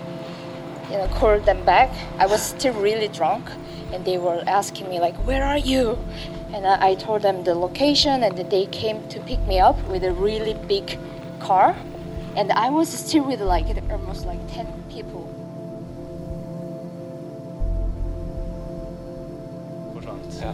you 0.90 0.96
know 0.96 1.08
called 1.18 1.44
them 1.44 1.64
back 1.64 1.90
i 2.18 2.26
was 2.26 2.42
still 2.42 2.74
really 2.74 3.08
drunk 3.08 3.50
and 3.92 4.04
they 4.04 4.18
were 4.18 4.42
asking 4.46 4.88
me 4.88 4.98
like 5.00 5.14
where 5.26 5.44
are 5.44 5.58
you 5.58 5.98
and 6.54 6.66
i, 6.66 6.90
I 6.90 6.94
told 6.94 7.22
them 7.22 7.44
the 7.44 7.54
location 7.54 8.22
and 8.22 8.36
they 8.50 8.66
came 8.66 9.06
to 9.08 9.20
pick 9.20 9.40
me 9.46 9.58
up 9.58 9.76
with 9.88 10.04
a 10.04 10.12
really 10.12 10.54
big 10.66 10.98
car 11.40 11.76
and 12.36 12.52
i 12.52 12.70
was 12.70 12.88
still 12.88 13.24
with 13.24 13.40
like 13.40 13.66
almost 13.90 14.26
like 14.26 14.40
10 14.54 14.66
people 14.88 15.26
Ja. 20.42 20.52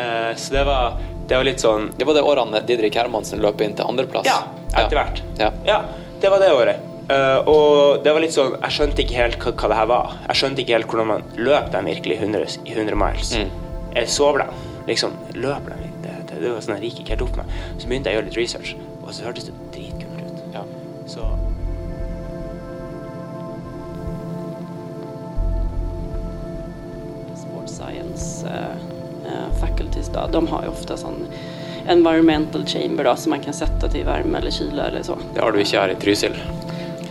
Eh, 0.00 0.36
så 0.36 0.54
det 0.54 0.64
var, 0.64 0.98
det 1.28 1.36
var 1.36 1.44
litt 1.44 1.60
sånn 1.60 1.90
Det 1.96 2.04
var 2.04 2.14
det 2.14 2.22
årene 2.22 2.60
Didrik 2.68 2.96
Hermansen 2.96 3.40
løp 3.40 3.60
inn 3.64 3.72
til 3.76 3.88
andreplass? 3.88 4.28
Ja, 4.28 4.42
etter 4.72 4.98
hvert. 4.98 5.22
Ja. 5.40 5.50
Ja, 5.66 5.80
det 6.20 6.30
var 6.32 6.42
det 6.42 6.52
året. 6.54 6.84
Uh, 7.06 7.38
og 7.46 8.02
det 8.02 8.10
var 8.10 8.18
litt 8.18 8.32
sånn 8.34 8.56
Jeg 8.56 8.74
skjønte 8.74 9.04
ikke 9.04 9.14
helt 9.14 9.36
hva, 9.38 9.52
hva 9.54 9.68
det 9.70 9.76
her 9.78 9.90
var. 9.90 10.14
Jeg 10.26 10.40
skjønte 10.40 10.62
ikke 10.64 10.74
helt 10.74 10.88
hvordan 10.90 11.10
man 11.12 11.26
løp 11.38 11.68
dem 11.74 11.86
virkelig 11.86 12.16
100, 12.18 12.56
i 12.66 12.74
100 12.74 12.98
miles. 12.98 13.34
Jeg 13.94 14.10
sov 14.10 14.40
dem. 14.42 14.50
Liksom, 14.88 15.14
løp 15.38 15.70
dem. 15.70 15.84
Det, 16.02 16.14
det, 16.30 16.40
det 16.42 16.50
var 16.50 16.64
sånn 16.66 16.76
jeg 16.80 16.90
gikk 16.90 17.04
ikke 17.04 17.14
helt 17.14 17.26
opp 17.28 17.38
med. 17.42 17.54
Så 17.78 17.90
begynte 17.90 18.10
jeg 18.10 18.18
å 18.18 18.20
gjøre 18.20 18.30
litt 18.30 18.40
research, 18.40 18.74
og 19.02 19.12
så 19.14 19.28
hørtes 19.28 19.48
det 19.48 19.54
dritkult 19.74 20.18
ut. 20.22 20.42
Så 21.06 21.22
Sports 27.38 27.76
science 27.78 28.42
uh, 28.50 28.74
uh, 29.26 29.46
faculties 29.60 30.10
da, 30.10 30.26
de 30.26 30.42
har 30.50 30.66
jo 30.66 30.74
ofte 30.74 30.98
sån 30.98 31.22
environmental 31.92 32.64
chamber 32.68 33.04
da, 33.08 33.16
som 33.16 33.30
man 33.34 33.42
kan 33.44 33.54
sette 33.56 33.88
til 33.92 34.04
varme 34.06 34.38
eller 34.40 34.50
kyla 34.54 34.88
eller 34.90 35.02
så. 35.06 35.16
Det 35.34 35.42
har 35.42 35.52
du 35.52 35.60
ikke 35.62 35.80
her 35.80 35.94
i 35.94 35.98
Trysil. 36.02 36.36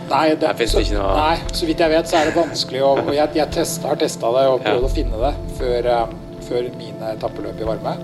Nei, 0.06 0.26
det, 0.38 0.52
så, 0.70 0.78
det 0.78 0.84
ikke 0.86 0.98
noe 1.00 1.14
nei, 1.18 1.38
så 1.50 1.66
vidt 1.66 1.80
jeg 1.82 1.90
vet 1.90 2.06
så 2.10 2.18
er 2.20 2.28
det 2.28 2.36
vanskelig 2.36 2.82
å 2.86 2.92
og 3.02 3.08
Jeg, 3.18 3.32
jeg 3.40 3.50
test, 3.56 3.82
har 3.82 3.98
testa 3.98 4.30
det 4.36 4.44
og 4.52 4.60
prøvd 4.62 4.84
Ja. 4.84 4.90
å 4.90 4.92
finne 4.94 5.18
det 5.24 5.32
før, 5.58 5.88
eh, 5.96 6.14
før 6.46 6.68
mine 6.78 7.10
etappeløp 7.16 7.58
i 7.64 7.66
varme. 7.66 7.96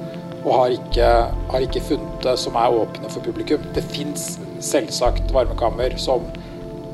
Og 0.42 0.50
har 0.58 0.74
ikke, 0.74 1.10
har 1.52 1.62
ikke 1.68 1.84
funnet 1.86 2.24
det 2.26 2.32
som 2.42 2.56
er 2.58 2.74
åpne 2.74 3.10
for 3.12 3.22
publikum. 3.22 3.62
Det 3.76 3.84
fins 3.92 4.32
selvsagt 4.62 5.30
varmekammer 5.34 5.94
som 6.02 6.26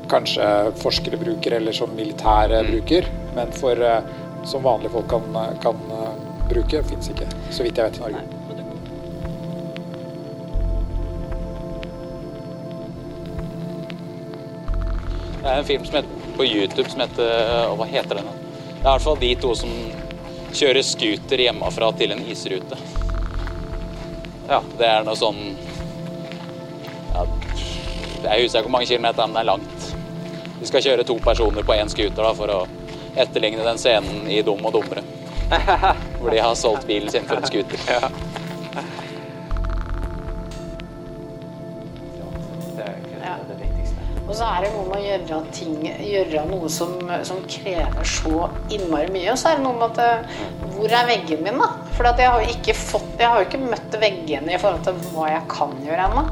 kanskje 0.09 0.45
forskere 0.81 1.17
bruker, 1.21 1.55
eller 1.57 1.73
som 1.73 1.89
militære 1.97 2.61
bruker. 2.69 3.09
Men 3.33 3.49
for 3.57 3.81
eh, 3.81 4.01
som 4.45 4.61
vanlige 4.63 4.93
folk 4.93 5.09
kan, 5.09 5.25
kan 5.65 5.81
eh, 5.97 6.13
bruke, 6.53 6.83
fins 6.91 7.09
ikke. 7.09 7.25
Så 7.49 7.65
vidt 7.65 7.81
jeg 7.81 7.89
vet 7.89 7.97
i 7.97 8.05
Norge. 8.05 8.38
Det 15.49 15.53
er 15.55 15.59
en 15.59 15.65
film 15.65 15.85
som 15.85 15.95
heter, 15.95 16.09
på 16.37 16.45
YouTube 16.45 16.91
som 16.91 16.99
heter 17.01 17.71
Hva 17.73 17.85
heter 17.89 18.19
den? 18.19 18.27
Det 18.29 18.75
er 18.75 18.83
i 18.83 18.91
hvert 18.91 19.01
fall 19.01 19.15
de 19.17 19.29
to 19.41 19.53
som 19.57 19.71
kjører 20.53 20.85
scooter 20.85 21.41
hjemmefra 21.41 21.87
til 21.97 22.13
en 22.13 22.21
isrute. 22.29 22.77
Ja, 24.45 24.59
det 24.77 24.85
er 24.85 25.07
noe 25.07 25.17
sånn 25.17 25.39
ja, 27.15 27.23
Jeg 27.23 28.45
husker 28.45 28.59
ikke 28.59 28.61
hvor 28.67 28.75
mange 28.75 28.91
kilometer, 28.91 29.25
men 29.25 29.39
det 29.39 29.41
er 29.41 29.49
langt. 29.49 29.89
De 30.59 30.69
skal 30.69 30.85
kjøre 30.85 31.07
to 31.09 31.17
personer 31.25 31.65
på 31.65 31.79
én 31.79 31.89
scooter 31.89 32.29
da, 32.29 32.35
for 32.37 32.53
å 32.53 32.61
etterligne 33.17 33.65
den 33.65 33.81
scenen 33.81 34.29
i 34.29 34.43
Dum 34.45 34.61
og 34.69 34.77
dummere. 34.77 35.01
Hvor 36.19 36.29
de 36.29 36.45
har 36.45 36.53
solgt 36.61 36.85
bilen 36.85 37.09
sin 37.09 37.25
for 37.25 37.41
en 37.41 37.49
scooter. 37.49 38.13
Og 44.29 44.35
så 44.37 44.45
er 44.45 44.61
det 44.61 44.73
noe 44.75 44.85
med 44.85 44.99
å 44.99 45.05
gjøre 45.07 45.39
ting 45.57 45.75
Gjøre 46.05 46.43
noe 46.51 46.69
som, 46.69 46.93
som 47.25 47.39
krever 47.49 48.05
så 48.05 48.45
innmari 48.69 49.09
mye. 49.13 49.31
Og 49.33 49.39
så 49.41 49.51
er 49.51 49.57
det 49.57 49.65
noe 49.65 49.79
med 49.79 49.87
at 49.89 50.03
eh, 50.05 50.37
Hvor 50.75 50.93
er 50.99 51.09
veggen 51.09 51.41
min, 51.47 51.57
da? 51.57 51.71
For 51.97 52.11
jeg 52.13 52.29
har 52.29 52.45
jo 52.45 52.53
ikke 52.53 52.77
ikke 53.47 53.63
møtt 53.65 53.97
veggene 53.99 54.53
i 54.53 54.61
forhold 54.61 54.85
til 54.85 55.01
hva 55.15 55.31
jeg 55.33 55.45
kan 55.51 55.73
gjøre 55.83 56.09
ennå. 56.11 56.25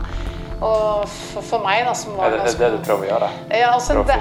Og 0.57 1.03
for, 1.05 1.59
meg, 1.61 1.83
da, 1.85 1.91
som 1.93 2.15
var 2.17 2.33
Er 2.33 2.39
det 2.47 2.55
det 2.57 2.69
du 2.73 2.77
prøver 2.81 3.05
å 3.05 3.09
gjøre? 3.11 3.27
Ja, 3.53 3.67
altså, 3.75 3.99
det, 4.07 4.15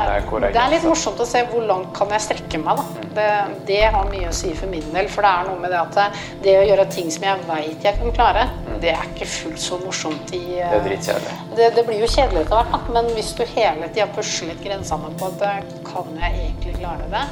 det, 0.44 0.50
er 0.60 0.72
litt 0.74 0.84
morsomt 0.84 1.20
å 1.22 1.26
se 1.28 1.40
hvor 1.48 1.64
langt 1.64 1.94
kan 1.96 2.12
jeg 2.12 2.24
strekke 2.26 2.60
meg. 2.60 2.76
da. 2.76 2.84
Mm. 2.84 3.14
Det, 3.16 3.28
det, 3.70 3.78
har 3.94 4.10
mye 4.10 4.28
å 4.28 4.34
si 4.36 4.52
for 4.58 4.72
min 4.72 4.84
del. 4.92 5.08
For 5.12 5.24
det 5.24 5.30
er 5.32 5.48
noe 5.48 5.62
med 5.62 5.72
det 5.72 5.80
at 5.80 6.18
det 6.44 6.58
å 6.60 6.66
gjøre 6.68 6.88
ting 6.92 7.08
som 7.14 7.24
jeg 7.24 7.46
veit 7.48 7.88
jeg 7.88 8.00
kan 8.02 8.16
klare, 8.18 8.44
mm. 8.66 8.74
det 8.84 8.92
er 8.92 9.08
ikke 9.14 9.30
fullt 9.32 9.62
så 9.64 9.80
morsomt 9.80 10.34
i 10.36 10.42
Det 10.58 10.66
er 10.66 10.84
dritkjedelig. 10.90 11.38
Det, 11.56 11.70
det 11.78 11.86
blir 11.88 12.04
jo 12.04 12.10
kjedelig 12.12 12.44
etter 12.44 12.60
hvert, 12.60 12.74
da. 12.76 12.96
Men 12.98 13.08
hvis 13.16 13.32
du 13.38 13.44
hele 13.54 13.88
tida 13.88 14.10
pusler 14.16 14.60
grensene 14.60 15.14
på 15.16 15.32
at 15.32 15.72
kan 15.88 16.20
jeg 16.20 16.42
egentlig 16.50 16.76
klare 16.82 17.08
det? 17.16 17.24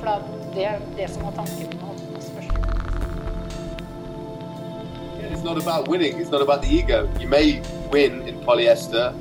For 0.00 0.26
det 0.56 0.66
er 0.72 0.82
det 0.98 1.06
som 1.12 1.30
er 1.30 1.38
tanken 1.38 1.70
min. 1.70 1.89
It's 5.30 5.42
not 5.42 5.56
about 5.56 5.88
winning. 5.88 6.18
It's 6.20 6.30
not 6.30 6.42
about 6.42 6.62
the 6.62 6.68
ego. 6.68 7.08
You 7.20 7.28
may 7.28 7.62
win 7.90 8.26
in 8.26 8.40
polyester, 8.40 9.14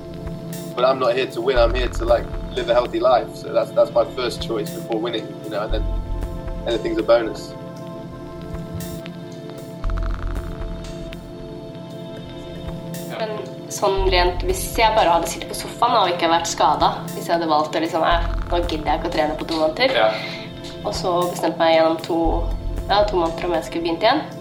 but 0.76 0.84
I'm 0.84 1.00
not 1.00 1.16
here 1.16 1.28
to 1.28 1.42
win. 1.42 1.58
I'm 1.58 1.74
here 1.74 1.88
to 1.88 2.06
like 2.06 2.26
live 2.56 2.68
a 2.70 2.74
healthy 2.74 3.00
life. 3.00 3.36
So 3.36 3.54
that's 3.54 3.72
that's 3.72 3.92
my 3.92 4.06
first 4.16 4.42
choice 4.42 4.70
before 4.72 5.00
winning. 5.00 5.28
You 5.44 5.52
know, 5.52 5.62
and 5.64 5.74
then 5.74 5.86
anything's 6.68 6.98
a 6.98 7.04
bonus. 7.04 7.54
Men 13.20 13.38
sånn 13.70 14.10
rent, 14.10 14.42
hvis 14.48 14.64
jeg 14.80 14.96
bare 14.96 15.14
hadde 15.14 15.30
sittet 15.30 15.52
på 15.52 15.60
sofaen 15.62 15.98
og 16.00 16.14
ikke 16.14 16.30
vært 16.32 16.48
skada 16.50 16.88
Hvis 17.12 17.28
jeg 17.28 17.34
hadde 17.36 17.50
valgt 17.52 17.76
å 17.76 17.82
liksom 17.84 18.06
Nå 18.50 18.62
gidder 18.64 18.94
jeg 18.94 19.02
ikke 19.02 19.12
å 19.12 19.14
trene 19.14 19.38
på 19.38 19.48
to 19.50 19.60
måneder. 19.60 19.94
Ja. 19.94 20.10
Og 20.88 20.94
så 20.96 21.12
bestemte 21.28 21.60
meg 21.60 21.76
gjennom 21.76 22.00
to, 22.02 22.20
ja, 22.88 23.04
to 23.06 23.20
måneder 23.20 23.50
om 23.50 23.58
jeg 23.60 23.68
skulle 23.68 23.86
begynt 23.86 24.06
igjen. 24.08 24.39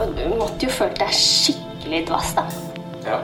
Du 0.00 0.24
måtte 0.32 0.66
jo 0.66 0.72
følt 0.72 0.98
deg 1.00 1.12
skikkelig 1.16 2.06
dvass, 2.08 2.32
da. 2.38 2.46
Ja. 3.04 3.20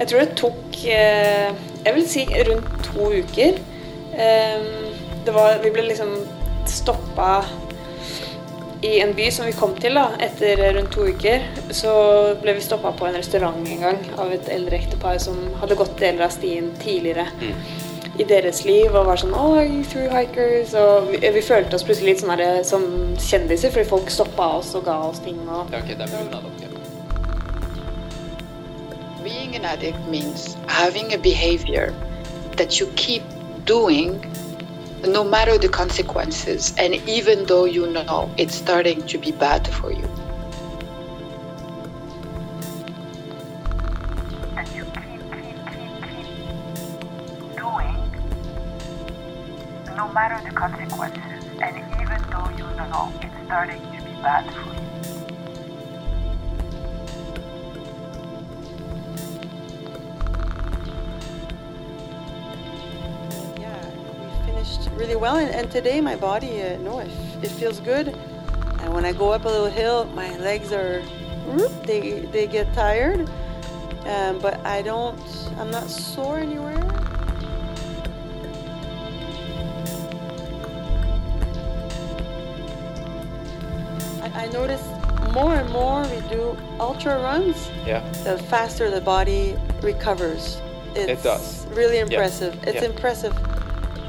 Jeg 0.00 0.08
tror 0.08 0.22
det 0.22 0.36
tok 0.40 0.76
eh, 0.88 1.50
Jeg 1.84 1.96
vil 1.96 2.06
si 2.08 2.24
rundt 2.48 2.70
to 2.86 3.08
uker. 3.20 3.58
Ehm, 4.16 4.70
det 5.26 5.34
var 5.36 5.60
Vi 5.64 5.72
ble 5.74 5.88
liksom 5.90 6.14
stoppa 6.68 7.42
i 8.80 8.94
en 9.02 9.10
by 9.12 9.26
som 9.28 9.44
vi 9.44 9.52
kom 9.52 9.74
til 9.76 9.98
da, 9.98 10.06
etter 10.24 10.62
rundt 10.76 10.94
to 10.94 11.04
uker. 11.12 11.44
Så 11.76 11.92
ble 12.40 12.56
vi 12.56 12.64
stoppa 12.64 12.94
på 12.96 13.08
en 13.08 13.18
restaurant 13.18 13.60
en 13.60 13.84
gang 13.84 14.00
av 14.16 14.32
et 14.32 14.48
eldre 14.52 14.80
ektepar 14.80 15.20
som 15.20 15.36
hadde 15.60 15.76
gått 15.76 15.98
deler 16.00 16.24
av 16.28 16.32
stien 16.36 16.72
tidligere. 16.80 17.28
Mm 17.42 17.89
i 18.20 18.24
deres 18.28 18.64
liv 18.68 18.92
og 18.92 19.06
var 19.08 19.20
sånn 19.20 19.32
oh, 19.36 19.58
through 19.88 20.12
hikers? 20.12 20.74
Og 20.76 21.10
vi, 21.12 21.20
vi, 21.24 21.42
følte 21.44 21.78
oss 21.78 21.86
plutselig 21.86 22.12
litt 22.12 22.22
sånn 22.22 22.34
her, 22.34 22.60
som 22.66 22.84
kjendiser, 23.16 23.72
fordi 23.72 23.88
folk 23.88 24.12
stoppa 24.12 24.50
oss 24.60 24.74
og 24.76 24.84
ga 24.88 24.98
oss 25.08 25.22
ting. 25.24 25.40
Og, 25.48 25.72
okay, 25.72 25.96
det 25.96 26.08
er 26.08 26.28
dere. 26.34 26.68
Being 29.24 29.54
an 29.56 29.64
addict 29.64 30.00
means 30.08 30.56
having 30.66 31.14
a 31.14 31.18
behavior 31.18 31.94
that 32.56 32.80
you 32.80 32.88
keep 32.96 33.22
doing 33.64 34.18
no 35.06 35.24
matter 35.24 35.56
the 35.56 35.68
consequences 35.68 36.74
and 36.76 36.94
even 37.08 37.46
though 37.46 37.64
you 37.64 37.86
know 37.92 38.30
it's 38.36 38.54
starting 38.54 39.06
to 39.06 39.18
be 39.18 39.32
bad 39.32 39.66
for 39.68 39.92
you. 39.92 40.19
Matter 50.08 50.40
the 50.48 50.54
consequences, 50.54 51.44
and 51.60 51.76
even 52.00 52.22
though 52.30 52.48
you 52.50 52.64
don't 52.76 52.90
know 52.90 53.12
it's 53.22 53.34
starting 53.46 53.80
to 53.80 54.02
be 54.02 54.12
bad 54.22 54.44
for 54.54 54.60
you. 54.60 54.80
Yeah, 63.60 63.90
we 64.18 64.46
finished 64.46 64.88
really 64.96 65.16
well, 65.16 65.36
and, 65.36 65.50
and 65.50 65.70
today 65.70 66.00
my 66.00 66.16
body, 66.16 66.62
uh, 66.62 66.78
no, 66.78 67.00
it, 67.00 67.10
it 67.42 67.50
feels 67.50 67.80
good. 67.80 68.08
And 68.80 68.94
when 68.94 69.04
I 69.04 69.12
go 69.12 69.30
up 69.30 69.44
a 69.44 69.48
little 69.48 69.70
hill, 69.70 70.06
my 70.14 70.36
legs 70.38 70.72
are, 70.72 71.02
they, 71.84 72.20
they 72.32 72.46
get 72.46 72.72
tired, 72.72 73.28
um, 74.06 74.38
but 74.38 74.58
I 74.64 74.80
don't, 74.80 75.20
I'm 75.58 75.70
not 75.70 75.90
sore 75.90 76.38
anywhere. 76.38 76.80
I 84.40 84.46
notice 84.46 84.82
more 85.34 85.54
and 85.54 85.68
more 85.70 86.00
we 86.00 86.26
do 86.30 86.56
ultra 86.78 87.20
runs, 87.20 87.68
yeah. 87.84 88.00
the 88.24 88.38
faster 88.38 88.90
the 88.90 89.02
body 89.02 89.54
recovers. 89.82 90.62
It's 90.94 91.10
it 91.12 91.22
does. 91.22 91.66
Really 91.66 91.98
impressive. 91.98 92.54
Yeah. 92.54 92.70
It's 92.70 92.80
yeah. 92.80 92.88
impressive 92.88 93.34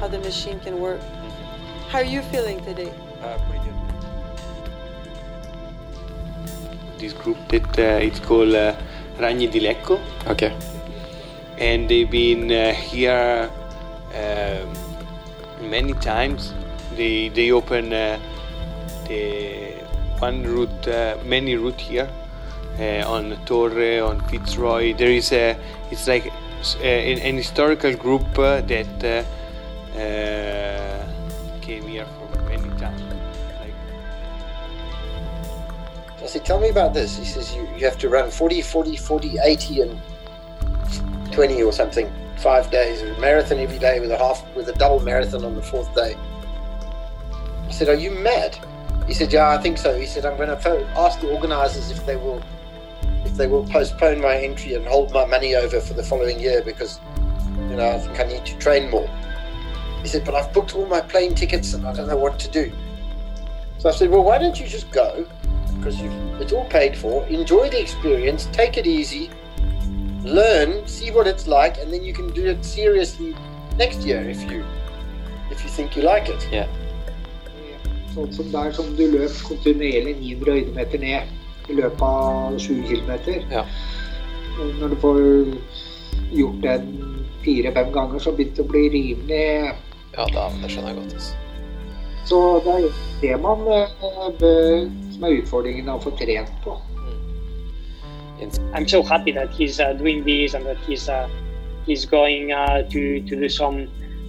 how 0.00 0.08
the 0.08 0.18
machine 0.20 0.58
can 0.60 0.80
work. 0.80 1.00
Mm-hmm. 1.00 1.90
How 1.90 1.98
are 1.98 2.10
you 2.14 2.22
feeling 2.22 2.64
today? 2.64 2.90
Uh, 3.22 3.36
pretty 3.46 3.62
good. 3.62 3.76
This 6.98 7.12
group 7.12 7.36
that 7.48 7.78
uh, 7.78 8.06
it's 8.06 8.18
called 8.18 8.54
uh, 8.54 8.74
Ragni 9.18 9.50
di 9.52 9.60
Lecco. 9.60 10.00
Okay. 10.28 10.56
And 11.58 11.90
they've 11.90 12.10
been 12.10 12.50
uh, 12.50 12.72
here 12.72 13.50
um, 14.16 14.72
many 15.68 15.92
times. 15.92 16.54
They 16.96 17.28
they 17.28 17.52
open 17.52 17.92
uh, 17.92 18.18
the 19.08 19.81
one 20.22 20.44
route, 20.44 20.86
uh, 20.86 21.18
many 21.24 21.56
route 21.56 21.80
here 21.80 22.08
uh, 22.78 23.02
on 23.14 23.36
Torre, 23.44 24.00
on 24.04 24.20
Fitzroy. 24.28 24.94
There 24.94 25.10
is 25.10 25.32
a, 25.32 25.56
it's 25.90 26.06
like 26.06 26.26
uh, 26.26 26.78
an, 26.84 27.18
an, 27.18 27.36
historical 27.36 27.92
group 27.94 28.38
uh, 28.38 28.60
that 28.60 29.04
uh, 29.04 29.24
came 31.60 31.88
here 31.88 32.06
from 32.06 32.46
many 32.46 32.68
times. 32.78 33.02
Like... 33.60 33.74
I 36.22 36.26
said, 36.26 36.44
tell 36.44 36.60
me 36.60 36.68
about 36.68 36.94
this. 36.94 37.18
He 37.18 37.24
says 37.24 37.52
you, 37.56 37.62
you 37.76 37.84
have 37.84 37.98
to 37.98 38.08
run 38.08 38.30
40, 38.30 38.62
40, 38.62 38.96
40, 38.96 39.38
80 39.42 39.80
and 39.80 40.00
20 41.32 41.62
or 41.64 41.72
something. 41.72 42.08
Five 42.36 42.70
days, 42.70 43.02
a 43.02 43.18
marathon 43.20 43.58
every 43.58 43.78
day 43.80 43.98
with 43.98 44.12
a 44.12 44.18
half, 44.18 44.44
with 44.54 44.68
a 44.68 44.72
double 44.74 45.00
marathon 45.00 45.44
on 45.44 45.56
the 45.56 45.62
fourth 45.62 45.92
day. 45.96 46.16
I 47.66 47.70
said, 47.72 47.88
are 47.88 47.96
you 47.96 48.12
mad? 48.12 48.56
He 49.06 49.14
said, 49.14 49.32
"Yeah, 49.32 49.50
I 49.50 49.58
think 49.58 49.78
so." 49.78 49.98
He 49.98 50.06
said, 50.06 50.24
"I'm 50.24 50.36
going 50.36 50.48
to 50.48 50.86
ask 50.96 51.20
the 51.20 51.30
organisers 51.30 51.90
if 51.90 52.04
they 52.06 52.16
will, 52.16 52.42
if 53.24 53.36
they 53.36 53.46
will 53.46 53.64
postpone 53.66 54.20
my 54.20 54.36
entry 54.36 54.74
and 54.74 54.86
hold 54.86 55.12
my 55.12 55.24
money 55.24 55.54
over 55.54 55.80
for 55.80 55.94
the 55.94 56.02
following 56.02 56.40
year 56.40 56.62
because, 56.62 57.00
you 57.68 57.76
know, 57.76 57.90
I 57.90 57.98
think 57.98 58.18
I 58.20 58.24
need 58.24 58.46
to 58.46 58.58
train 58.58 58.90
more." 58.90 59.08
He 60.02 60.08
said, 60.08 60.24
"But 60.24 60.34
I've 60.34 60.52
booked 60.52 60.74
all 60.74 60.86
my 60.86 61.00
plane 61.00 61.34
tickets 61.34 61.74
and 61.74 61.86
I 61.86 61.92
don't 61.92 62.08
know 62.08 62.16
what 62.16 62.38
to 62.40 62.48
do." 62.48 62.72
So 63.78 63.88
I 63.88 63.92
said, 63.92 64.10
"Well, 64.10 64.22
why 64.22 64.38
don't 64.38 64.58
you 64.58 64.66
just 64.66 64.90
go? 64.90 65.26
Because 65.76 66.00
it's 66.40 66.52
all 66.52 66.64
paid 66.66 66.96
for. 66.96 67.26
Enjoy 67.26 67.68
the 67.68 67.80
experience. 67.80 68.48
Take 68.52 68.78
it 68.78 68.86
easy. 68.86 69.30
Learn, 70.22 70.86
see 70.86 71.10
what 71.10 71.26
it's 71.26 71.48
like, 71.48 71.78
and 71.78 71.92
then 71.92 72.04
you 72.04 72.12
can 72.12 72.30
do 72.32 72.46
it 72.46 72.64
seriously 72.64 73.34
next 73.76 74.02
year 74.02 74.28
if 74.28 74.48
you, 74.48 74.64
if 75.50 75.64
you 75.64 75.70
think 75.70 75.96
you 75.96 76.02
like 76.02 76.28
it." 76.28 76.48
Yeah. 76.52 76.68
Sånn 78.12 78.32
som 78.36 78.50
det 78.52 78.62
er 78.62 78.74
som 78.76 78.90
du 78.98 79.06
løp 79.12 79.36
kontinuerlig 79.46 80.16
900 80.20 80.56
høydemeter 80.58 81.02
ned 81.02 81.70
i 81.70 81.76
løpet 81.78 82.02
av 82.02 82.58
20 82.60 82.82
km. 82.90 83.12
Ja. 83.52 83.64
Når 84.80 84.92
du 84.92 84.96
får 85.00 85.20
gjort 86.32 86.58
den 86.64 86.90
fire-fem 87.44 87.92
ganger, 87.92 88.20
så 88.20 88.34
begynte 88.36 88.60
det 88.60 88.66
å 88.66 88.72
bli 88.72 88.84
rimelig 88.92 89.46
Ja, 90.12 90.26
da, 90.28 90.50
det 90.60 90.68
skjønner 90.68 90.92
jeg 90.92 90.98
godt. 90.98 91.14
Altså. 91.16 91.34
Så 92.28 92.38
det 92.64 92.72
er 92.72 92.88
det 93.22 93.36
man 93.40 93.64
bør, 94.38 94.88
som 95.14 95.24
er 95.24 95.38
utfordringen 95.40 95.88
å 95.88 96.00
få 96.02 96.12
trent 96.20 96.52
på. 96.64 96.76
I'm 98.74 98.88
so 98.88 99.02
happy 99.02 99.30
that 99.32 99.50
he's 99.50 99.78
uh, 99.78 99.92
doing 99.92 100.24
this 100.24 100.54
and 100.54 100.66
that 100.66 100.76
he's 100.78 101.08
uh, 101.08 101.28
he's 101.86 102.04
going 102.04 102.52
uh, 102.52 102.82
to 102.90 103.20
to 103.20 103.36
do 103.36 103.48
some 103.48 103.88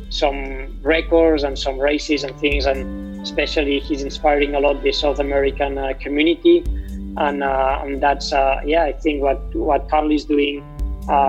some 0.10 0.80
records 0.84 1.44
and 1.44 1.58
some 1.58 1.80
races 1.80 2.24
and 2.24 2.36
things, 2.40 2.68
and 2.68 3.13
especially 3.24 3.80
he's 3.80 4.04
inspiring 4.04 4.56
a 4.56 4.60
lot 4.60 4.84
the 4.84 4.92
South 4.92 5.20
American 5.20 5.78
uh, 5.78 5.94
community, 6.00 6.64
and 7.18 7.44
uh, 7.44 7.80
and 7.82 8.04
that's 8.04 8.32
uh, 8.32 8.62
yeah, 8.66 8.84
I 8.84 8.94
think 8.94 9.24
what 9.24 9.40
what 9.56 9.90
Carl 9.90 10.12
is 10.12 10.26
doing 10.26 10.64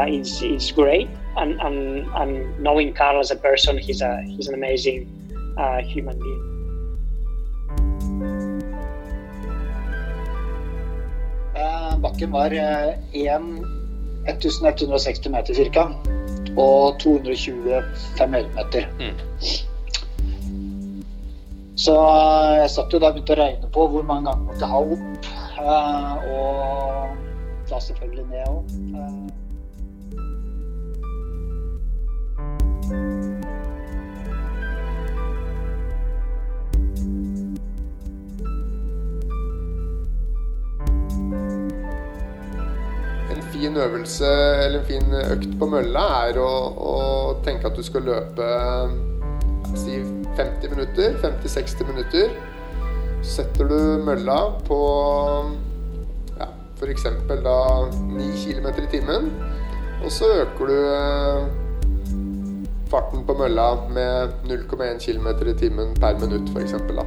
is 0.09 0.43
is 0.43 0.71
great, 0.73 1.09
and, 1.37 1.61
and 1.61 2.07
and 2.15 2.61
knowing 2.61 2.93
Carl 2.93 3.21
as 3.21 3.31
a 3.31 3.37
person, 3.37 3.79
he's 3.79 4.03
a 4.03 4.23
he's 4.23 4.49
an 4.49 4.55
amazing 4.55 5.09
human 5.89 6.19
being. 6.19 6.55
Bakken 12.05 12.33
var 12.33 12.51
1160 12.51 15.29
meter 15.29 15.71
ca. 15.73 15.93
Og 16.57 17.01
225 17.01 17.85
høydemeter. 18.19 18.87
Mm. 19.01 19.15
Så 21.77 21.95
jeg 22.61 22.71
satt 22.71 22.93
jo 22.95 23.01
da 23.03 23.11
og 23.11 23.17
begynte 23.17 23.35
å 23.35 23.41
regne 23.41 23.71
på 23.75 23.87
hvor 23.91 24.05
mange 24.07 24.31
ganger 24.31 24.45
jeg 24.45 24.49
måtte 24.53 24.67
ha 24.71 24.79
opp. 24.95 25.31
Og 26.35 27.71
da 27.71 27.81
selvfølgelig 27.83 28.27
ned 28.31 28.47
òg. 28.49 28.67
fin 43.55 43.77
øvelse 43.77 44.27
eller 44.65 44.81
en 44.81 44.87
fin 44.87 45.15
økt 45.15 45.53
på 45.59 45.67
mølla 45.71 46.03
er 46.27 46.39
å, 46.43 46.51
å 46.75 46.95
tenke 47.47 47.69
at 47.71 47.77
du 47.79 47.85
skal 47.87 48.03
løpe 48.03 48.49
50 50.37 50.71
minutter, 50.71 51.17
50-60 51.23 51.87
minutter. 51.91 52.33
Setter 53.25 53.69
du 53.71 53.79
mølla 54.05 54.39
på 54.67 54.79
ja, 56.39 56.49
f.eks. 56.79 57.07
da 57.31 57.59
9 57.91 58.31
km 58.43 58.69
i 58.83 58.89
timen. 58.93 59.31
Og 60.05 60.11
så 60.13 60.29
øker 60.43 60.69
du 60.69 60.77
eh, 60.95 61.47
farten 62.93 63.25
på 63.27 63.37
mølla 63.39 63.71
med 63.95 64.35
0,1 64.51 65.01
km 65.01 65.31
i 65.49 65.57
timen 65.59 65.95
per 66.01 66.19
minutt, 66.21 66.51
f.eks. 66.53 66.77
da. 66.91 67.07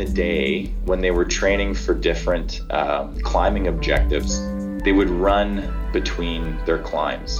The 0.00 0.12
day 0.12 0.66
when 0.84 1.00
they 1.00 1.10
were 1.10 1.24
training 1.24 1.74
for 1.74 1.94
different 1.94 2.62
um, 2.70 3.20
climbing 3.20 3.68
objectives, 3.68 4.40
they 4.82 4.92
would 4.92 5.10
run 5.10 5.72
between 5.92 6.58
their 6.64 6.78
climbs. 6.78 7.38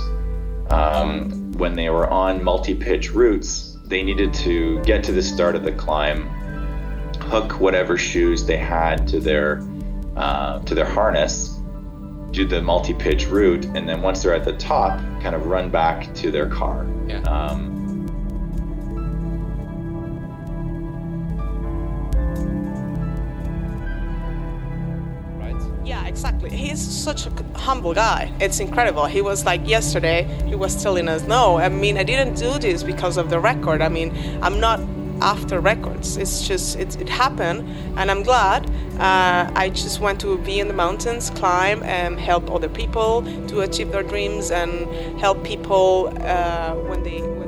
Um, 0.71 1.53
when 1.53 1.75
they 1.75 1.91
were 1.91 2.09
on 2.09 2.45
multi 2.45 2.75
pitch 2.75 3.13
routes, 3.13 3.79
they 3.87 4.03
needed 4.03 4.33
to 4.35 4.81
get 4.83 5.03
to 5.05 5.13
the 5.13 5.23
start 5.23 5.57
of 5.57 5.65
the 5.65 5.73
climb, 5.73 6.29
hook 7.21 7.61
whatever 7.61 7.97
shoes 7.97 8.45
they 8.45 8.59
had 8.59 9.09
to 9.09 9.21
their 9.21 9.67
uh, 10.17 10.61
to 10.61 10.75
their 10.75 10.85
harness, 10.85 11.61
do 12.31 12.45
the 12.45 12.61
multi 12.61 12.95
pitch 12.95 13.27
route, 13.27 13.65
and 13.65 13.89
then 13.89 14.03
once 14.03 14.23
they're 14.23 14.35
at 14.35 14.45
the 14.45 14.57
top, 14.57 14.99
kind 15.23 15.35
of 15.35 15.47
run 15.47 15.71
back 15.71 16.13
to 16.15 16.31
their 16.31 16.49
car. 16.49 16.87
Yeah. 17.09 17.23
Um, 17.23 17.80
He's 26.71 26.81
such 26.81 27.27
a 27.27 27.33
humble 27.59 27.95
guy. 27.95 28.33
It's 28.39 28.61
incredible. 28.61 29.05
He 29.07 29.23
was 29.23 29.45
like 29.45 29.67
yesterday, 29.67 30.23
he 30.47 30.55
was 30.55 30.81
telling 30.81 31.09
us, 31.09 31.23
no, 31.25 31.59
I 31.59 31.69
mean, 31.69 31.99
I 31.99 32.05
didn't 32.05 32.35
do 32.35 32.61
this 32.61 32.85
because 32.85 33.17
of 33.17 33.29
the 33.29 33.41
record. 33.41 33.83
I 33.83 33.89
mean, 33.89 34.17
I'm 34.41 34.61
not 34.61 34.79
after 35.21 35.59
records. 35.59 36.17
It's 36.17 36.47
just, 36.47 36.79
it, 36.79 37.01
it 37.01 37.09
happened, 37.09 37.69
and 37.99 38.09
I'm 38.09 38.23
glad. 38.23 38.71
Uh, 39.01 39.51
I 39.53 39.71
just 39.75 40.01
want 40.01 40.21
to 40.21 40.39
be 40.39 40.61
in 40.61 40.69
the 40.69 40.75
mountains, 40.75 41.31
climb, 41.31 41.83
and 41.83 42.21
help 42.21 42.49
other 42.49 42.69
people 42.69 43.23
to 43.49 43.63
achieve 43.63 43.91
their 43.91 44.05
dreams 44.05 44.53
and 44.53 45.19
help 45.19 45.43
people 45.43 46.13
uh, 46.21 46.75
when 46.75 47.03
they. 47.03 47.40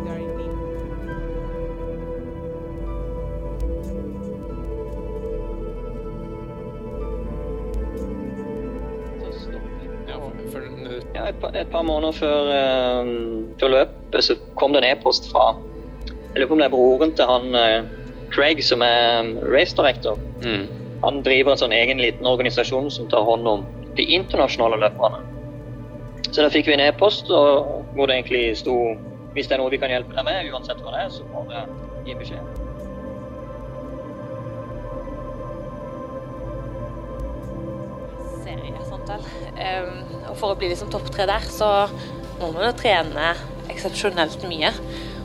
Ja, 11.23 11.29
et, 11.31 11.69
par, 11.71 11.83
måneder 11.87 12.13
før, 12.13 12.49
eh, 12.51 13.11
før 13.61 13.69
løpet 13.71 14.25
så 14.27 14.35
kom 14.59 14.73
det 14.75 14.83
en 14.83 14.89
e-post 14.91 15.29
fra 15.31 15.53
Jeg 16.03 16.41
lurer 16.41 16.49
på 16.49 16.55
om 16.57 16.63
det 16.63 16.67
er 16.67 16.73
broren 16.73 17.13
til 17.13 17.29
han 17.29 17.55
uh, 17.55 17.91
Craig, 18.33 18.63
som 18.65 18.81
er 18.83 19.29
race 19.53 19.77
director. 19.77 20.17
Mm. 20.43 20.65
Han 21.03 21.21
driver 21.23 21.53
en 21.53 21.61
sånn 21.61 21.75
egen 21.77 22.01
liten 22.01 22.27
organisasjon 22.27 22.89
som 22.91 23.11
tar 23.13 23.27
hånd 23.29 23.47
om 23.47 23.67
de 23.99 24.07
internasjonale 24.17 24.81
løperne. 24.81 25.21
Så 26.33 26.41
da 26.41 26.49
fikk 26.49 26.71
vi 26.71 26.79
en 26.79 26.87
e-post 26.87 27.29
hvor 27.29 28.09
det 28.09 28.17
egentlig 28.17 28.57
sto 28.65 28.79
hvis 29.37 29.49
det 29.49 29.59
er 29.59 29.63
noe 29.63 29.73
vi 29.73 29.81
kan 29.81 29.93
hjelpe 29.93 30.17
deg 30.17 30.27
med, 30.27 30.49
uansett 30.53 30.81
hva 30.81 30.97
det 30.97 31.05
er, 31.05 31.13
så 31.13 31.29
må 31.29 31.45
du 31.53 32.09
gi 32.09 32.17
beskjed. 32.17 32.52
Um, 39.11 39.91
og 40.31 40.37
for 40.39 40.53
å 40.53 40.59
bli 40.59 40.71
liksom 40.73 40.91
topp 40.93 41.11
tre 41.13 41.27
der, 41.31 41.45
så 41.51 41.69
må 42.41 42.53
man 42.53 42.69
jo 42.69 42.73
trene 42.79 43.35
eksepsjonelt 43.73 44.47
mye. 44.51 44.73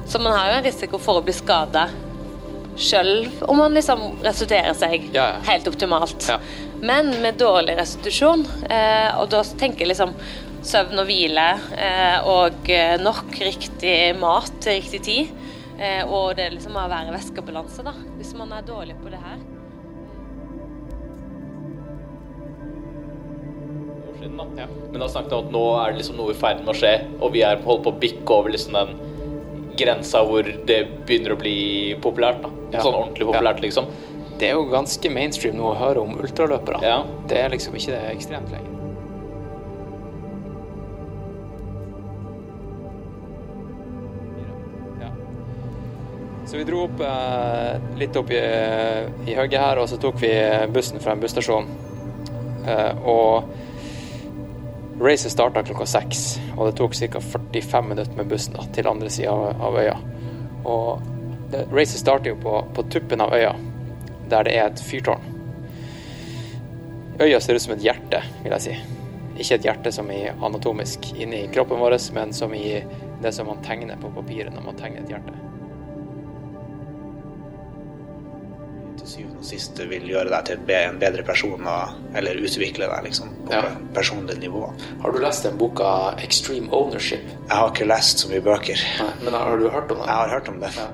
Så 0.07 0.19
man 0.23 0.36
har 0.36 0.51
jo 0.51 0.59
en 0.59 0.67
risiko 0.67 0.99
for 1.01 1.19
å 1.19 1.25
bli 1.25 1.36
skada 1.36 1.88
sjøl 2.78 3.28
om 3.49 3.57
man 3.57 3.73
liksom 3.73 4.03
restituerer 4.21 4.75
seg 4.78 5.09
Ja, 5.13 5.32
ja. 5.34 5.39
helt 5.49 5.67
optimalt. 5.67 6.28
Ja. 6.30 6.38
Men 6.82 7.09
med 7.23 7.39
dårlig 7.41 7.78
restitusjon, 7.80 8.45
eh, 8.69 9.09
og 9.17 9.32
da 9.34 9.41
tenker 9.57 9.86
jeg 9.86 9.95
liksom 9.95 10.13
søvn 10.67 11.01
og 11.01 11.09
hvile 11.09 11.47
eh, 11.78 12.28
og 12.28 12.69
eh, 12.69 12.95
nok 13.01 13.34
riktig 13.41 13.97
mat 14.21 14.51
til 14.61 14.78
riktig 14.82 15.03
tid, 15.09 15.36
og 16.09 16.32
det 16.34 16.47
liksom 16.55 16.73
å 16.73 16.88
være 16.89 17.13
væskebalanse, 17.13 17.84
da. 17.86 17.91
Hvis 18.17 18.32
man 18.34 18.49
er 18.57 18.65
dårlig 18.65 18.95
på 18.97 19.11
det 19.13 19.19
her. 19.21 19.56
Da. 24.38 24.67
Men 24.91 25.01
da 25.01 25.09
snakket 25.11 25.33
vi 25.33 25.38
om 25.38 25.47
at 25.47 25.55
nå 25.55 25.63
er 25.81 25.91
det 25.91 26.01
liksom 26.01 26.19
noe 26.21 26.33
i 26.33 26.38
ferd 26.38 26.63
med 26.63 26.73
å 26.73 26.77
skje, 26.77 26.93
og 27.19 27.33
vi 27.35 27.43
er 27.47 27.63
holdt 27.65 27.85
på 27.85 27.93
å 27.93 27.99
bikke 28.03 28.38
over 28.38 28.53
liksom 28.53 28.77
den 28.77 28.95
grensa 29.77 30.23
hvor 30.25 30.47
det 30.69 30.79
begynner 31.07 31.35
å 31.35 31.41
bli 31.41 31.57
populært. 32.03 32.41
da. 32.45 32.53
Ja. 32.77 32.85
Sånn 32.85 32.95
ordentlig 32.95 33.29
populært, 33.29 33.61
liksom. 33.63 33.91
Det 34.38 34.51
er 34.51 34.57
jo 34.57 34.65
ganske 34.69 35.09
mainstream 35.09 35.57
nå 35.57 35.71
å 35.71 35.77
høre 35.77 36.03
om 36.03 36.17
ultraløpere. 36.21 36.81
Det 37.29 37.39
er 37.41 37.53
liksom 37.53 37.77
ikke 37.77 37.93
det 37.95 38.01
ekstremt 38.15 38.51
lenger. 38.53 38.77
Så 46.47 46.55
vi 46.55 46.63
dro 46.63 46.85
opp 46.85 47.01
eh, 47.03 47.73
litt 47.99 48.15
opp 48.15 48.29
i, 48.31 48.39
i 49.27 49.33
høyet 49.35 49.57
her, 49.59 49.81
og 49.81 49.89
så 49.91 49.97
tok 49.99 50.21
vi 50.21 50.29
bussen 50.71 51.01
fra 51.03 51.11
en 51.11 51.19
busstasjon. 51.19 51.67
Eh, 52.63 53.01
og 53.03 53.49
racet 54.99 55.31
starta 55.31 55.63
klokka 55.63 55.85
seks, 55.85 56.23
og 56.55 56.67
det 56.67 56.77
tok 56.77 56.95
ca. 56.95 57.21
45 57.21 57.89
minutter 57.89 58.17
med 58.17 58.29
bussen 58.31 58.57
til 58.73 58.89
andre 58.89 59.09
sida 59.13 59.33
av, 59.33 59.77
øya. 59.77 59.95
Og 60.65 61.01
det, 61.51 61.65
racet 61.71 62.01
starter 62.01 62.33
jo 62.33 62.37
på, 62.41 62.59
på 62.75 62.85
tuppen 62.93 63.21
av 63.21 63.33
øya, 63.37 63.53
der 64.29 64.47
det 64.47 64.55
er 64.57 64.71
et 64.71 64.83
fyrtårn. 64.83 65.33
Øya 67.21 67.39
ser 67.41 67.57
ut 67.57 67.65
som 67.65 67.73
et 67.77 67.85
hjerte, 67.85 68.21
vil 68.43 68.53
jeg 68.57 68.65
si. 68.67 68.77
Ikke 69.37 69.57
et 69.57 69.67
hjerte 69.69 69.93
som 69.93 70.09
i 70.13 70.23
anatomisk 70.29 71.11
inni 71.15 71.45
kroppen 71.53 71.81
vår, 71.81 71.97
men 72.13 72.33
som 72.33 72.53
i 72.53 72.81
det 73.21 73.33
som 73.33 73.49
man 73.49 73.61
tegner 73.65 73.97
på 74.01 74.13
papiret 74.13 74.53
når 74.53 74.65
man 74.65 74.77
tegner 74.81 75.05
et 75.05 75.13
hjerte. 75.15 75.46
til 79.07 79.23
syvende 79.23 79.39
og 79.39 79.47
sist 79.47 79.79
vil 79.89 80.05
gjøre 80.09 80.29
deg 80.31 80.45
til 80.49 80.75
en 80.75 80.99
bedre 80.99 81.23
person, 81.23 81.67
eller 82.15 82.43
utvikle 82.43 82.89
deg 82.91 83.07
liksom, 83.07 83.33
på 83.47 83.55
ja. 83.55 83.73
personlig 83.95 84.37
nivå. 84.41 84.67
Har 85.01 85.11
du 85.11 85.19
lest 85.23 85.47
den 85.47 85.57
boka 85.57 86.11
'Extreme 86.17 86.69
Ownership'? 86.71 87.27
Jeg 87.47 87.57
har 87.57 87.71
ikke 87.71 87.87
lest 87.87 88.19
så 88.19 88.29
mye 88.29 88.41
bøker. 88.41 88.77
Nei, 88.99 89.11
men 89.23 89.33
har 89.33 89.57
du 89.57 89.69
hørt 89.69 89.91
om 89.91 89.97
det? 89.97 90.05
Jeg 90.05 90.15
har 90.15 90.29
hørt 90.29 90.49
om 90.49 90.59
det. 90.59 90.71
Ja. 90.77 90.87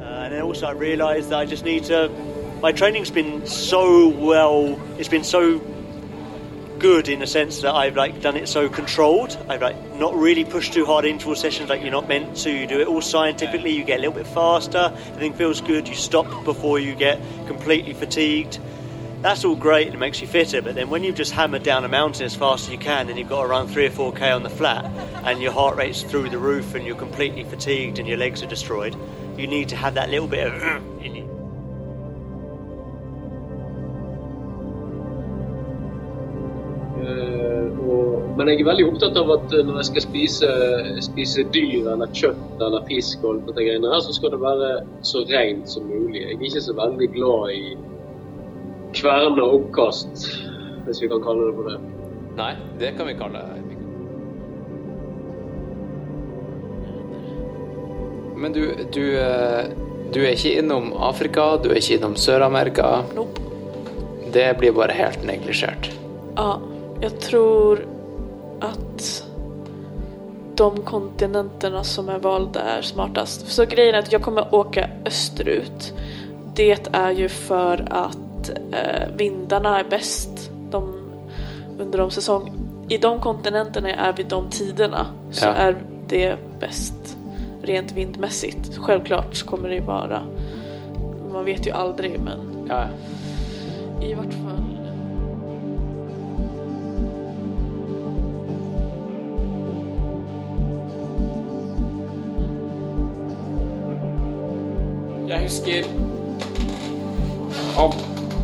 Uh, 0.00 0.24
and 0.24 0.32
then 0.32 0.42
also 0.42 0.66
I 0.66 0.72
realized 0.72 1.30
that 1.30 1.40
I 1.40 1.50
just 1.50 1.64
need 1.64 1.84
to. 1.84 2.08
My 2.62 2.72
training's 2.72 3.10
been 3.10 3.46
so 3.46 4.08
well. 4.08 4.76
It's 4.98 5.08
been 5.08 5.24
so 5.24 5.60
good 6.80 7.08
in 7.08 7.20
the 7.20 7.26
sense 7.26 7.60
that 7.60 7.74
I've 7.74 7.94
like 7.94 8.20
done 8.22 8.36
it 8.36 8.48
so 8.48 8.68
controlled. 8.68 9.38
I've 9.48 9.60
like 9.60 9.76
not 9.94 10.14
really 10.16 10.44
pushed 10.44 10.72
too 10.72 10.86
hard 10.86 11.04
interval 11.04 11.36
sessions 11.36 11.68
like 11.68 11.82
you're 11.82 11.90
not 11.90 12.08
meant 12.08 12.36
to. 12.38 12.50
You 12.50 12.66
do 12.66 12.80
it 12.80 12.88
all 12.88 13.02
scientifically. 13.02 13.70
You 13.70 13.84
get 13.84 13.98
a 13.98 14.02
little 14.02 14.14
bit 14.14 14.26
faster. 14.26 14.90
Everything 15.08 15.34
feels 15.34 15.60
good. 15.60 15.86
You 15.86 15.94
stop 15.94 16.44
before 16.44 16.78
you 16.78 16.94
get 16.94 17.20
completely 17.46 17.92
fatigued. 17.92 18.58
That's 19.20 19.44
all 19.44 19.54
great 19.54 19.86
and 19.86 19.94
it 19.94 19.98
makes 19.98 20.22
you 20.22 20.26
fitter. 20.26 20.62
But 20.62 20.74
then 20.74 20.88
when 20.88 21.04
you've 21.04 21.14
just 21.14 21.32
hammered 21.32 21.62
down 21.62 21.84
a 21.84 21.88
mountain 21.88 22.24
as 22.24 22.34
fast 22.34 22.64
as 22.64 22.72
you 22.72 22.78
can 22.78 23.10
and 23.10 23.18
you've 23.18 23.28
got 23.28 23.42
to 23.42 23.48
run 23.48 23.68
three 23.68 23.86
or 23.86 23.90
four 23.90 24.12
k 24.12 24.30
on 24.30 24.42
the 24.42 24.50
flat 24.50 24.86
and 25.24 25.42
your 25.42 25.52
heart 25.52 25.76
rate's 25.76 26.02
through 26.02 26.30
the 26.30 26.38
roof 26.38 26.74
and 26.74 26.86
you're 26.86 26.96
completely 26.96 27.44
fatigued 27.44 27.98
and 27.98 28.08
your 28.08 28.16
legs 28.16 28.42
are 28.42 28.46
destroyed, 28.48 28.96
you 29.36 29.46
need 29.46 29.68
to 29.68 29.76
have 29.76 29.94
that 29.94 30.08
little 30.08 30.28
bit 30.28 30.46
of 30.46 30.62
in 31.04 31.14
you. 31.14 31.29
Men 38.40 38.48
jeg 38.48 38.62
er 38.62 38.68
veldig 38.70 38.84
opptatt 38.88 39.18
av 39.20 39.30
at 39.34 39.52
eh, 39.52 39.64
når 39.68 39.82
jeg 39.82 39.86
skal 39.90 40.04
spise, 40.06 40.50
spise 41.04 41.42
dyr 41.52 41.90
eller 41.92 42.08
kjøtt 42.16 42.62
eller 42.64 42.86
fisk, 42.88 43.20
og 43.20 43.34
alt 43.34 43.50
dette 43.50 43.66
greiene 43.66 43.90
her, 43.92 44.00
så 44.06 44.14
skal 44.16 44.32
det 44.32 44.40
være 44.40 44.70
så 45.04 45.20
rent 45.28 45.68
som 45.68 45.84
mulig. 45.90 46.22
Jeg 46.22 46.38
er 46.38 46.46
ikke 46.48 46.62
så 46.64 46.76
veldig 46.78 47.08
glad 47.18 47.52
i 47.52 47.74
kverne 48.96 49.44
og 49.44 49.58
oppkast, 49.58 50.24
hvis 50.86 51.02
vi 51.04 51.10
kan 51.12 51.20
kalle 51.26 51.50
det 51.50 51.58
for 51.58 51.68
det. 51.68 51.76
Nei, 52.40 52.54
det 52.80 52.94
kan 52.96 53.10
vi 53.10 53.18
kalle 53.20 53.44
det. 53.44 53.60
Men 58.40 58.56
du, 58.56 58.62
du, 58.96 59.04
eh, 59.20 59.68
du 60.16 60.22
er 60.24 60.32
ikke 60.32 60.56
innom 60.62 60.94
Afrika, 60.96 61.58
du 61.60 61.74
er 61.74 61.84
ikke 61.84 62.00
innom 62.00 62.16
Sør-Amerika. 62.16 63.02
Nope. 63.12 63.44
Det 64.32 64.48
blir 64.56 64.72
bare 64.72 64.96
helt 64.96 65.28
neglisjert. 65.28 65.92
Ja, 66.38 66.54
jeg 67.04 67.18
tror 67.20 67.84
att 68.60 69.24
de 70.54 70.76
kontinenterna 70.82 71.84
som 71.84 72.08
är 72.08 72.18
valda 72.18 72.60
är 72.60 72.82
smartast. 72.82 73.48
Så 73.48 73.64
grejen 73.64 73.94
är 73.94 73.98
att 73.98 74.12
jag 74.12 74.22
kommer 74.22 74.54
åka 74.54 74.90
österut. 75.06 75.92
Det 76.54 76.88
är 76.92 77.10
ju 77.10 77.28
för 77.28 77.86
att 77.90 78.48
eh, 78.72 79.08
vindarna 79.16 79.80
är 79.80 79.84
bäst 79.84 80.50
de, 80.70 80.94
under 81.78 81.98
de 81.98 82.10
säsong. 82.10 82.52
I 82.88 82.98
de 82.98 83.20
kontinenterna 83.20 83.90
är 83.94 84.12
vid 84.12 84.26
de 84.26 84.50
tiderna 84.50 85.06
så 85.30 85.44
Ja. 85.46 85.52
är 85.52 85.76
det 86.08 86.36
bäst 86.60 87.16
rent 87.62 87.92
vindmässigt. 87.92 88.76
Självklart 88.76 89.34
så 89.34 89.46
kommer 89.46 89.68
det 89.68 89.74
ju 89.74 89.80
vara. 89.80 90.22
Man 91.32 91.44
vet 91.44 91.66
ju 91.66 91.70
aldrig 91.70 92.20
men 92.20 92.66
Ja. 92.68 92.84
i 94.06 94.14
vart 94.14 94.24
fall. 94.34 94.64
Jeg 105.50 105.84
av, 107.78 107.94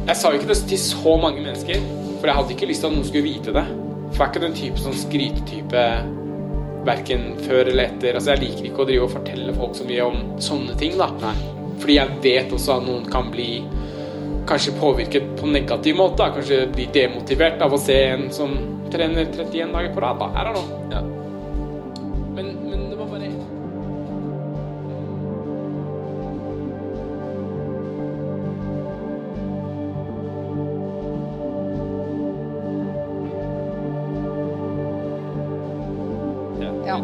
Jeg 0.07 0.17
sa 0.19 0.31
jo 0.31 0.41
ikke 0.41 0.51
det 0.51 0.59
til 0.67 0.81
så 0.83 1.17
mange 1.23 1.43
mennesker, 1.43 1.83
for 2.19 2.27
jeg 2.27 2.39
hadde 2.39 2.55
ikke 2.57 2.69
lyst 2.71 2.83
til 2.83 2.91
at 2.91 2.97
noen 2.97 3.07
skulle 3.07 3.27
vite 3.27 3.55
det. 3.55 3.65
For 4.15 4.23
jeg 4.23 4.27
er 4.27 4.33
ikke 4.33 4.45
den 4.47 4.57
type 4.59 4.83
sånn 4.83 4.99
skrytetype 4.99 5.85
verken 6.87 7.27
før 7.43 7.71
eller 7.71 7.91
etter. 7.91 8.19
Altså 8.19 8.35
Jeg 8.35 8.43
liker 8.45 8.69
ikke 8.69 8.83
å 8.85 8.89
drive 8.89 9.07
og 9.07 9.15
fortelle 9.15 9.55
folk 9.57 9.75
så 9.79 9.87
mye 9.87 10.07
om 10.07 10.23
sånne 10.43 10.79
ting, 10.81 10.97
da. 10.99 11.35
Fordi 11.83 11.99
jeg 11.99 12.19
vet 12.25 12.55
også 12.57 12.79
at 12.79 12.87
noen 12.87 13.07
kan 13.11 13.31
bli 13.35 13.51
kanskje 14.47 14.75
påvirket 14.81 15.37
på 15.39 15.47
en 15.47 15.55
negativ 15.59 15.99
måte. 15.99 16.23
da. 16.23 16.33
Kanskje 16.35 16.65
bli 16.73 16.89
demotivert 16.95 17.63
av 17.63 17.75
å 17.75 17.83
se 17.83 18.01
en 18.09 18.31
som 18.35 18.57
trener 18.91 19.31
31 19.31 19.75
dager 19.75 19.95
på 19.95 20.03
rad. 20.03 20.19
da. 20.19 20.33
I 20.35 20.47
don't 20.49 20.59
noe. 20.59 20.91
Ja. 20.91 21.26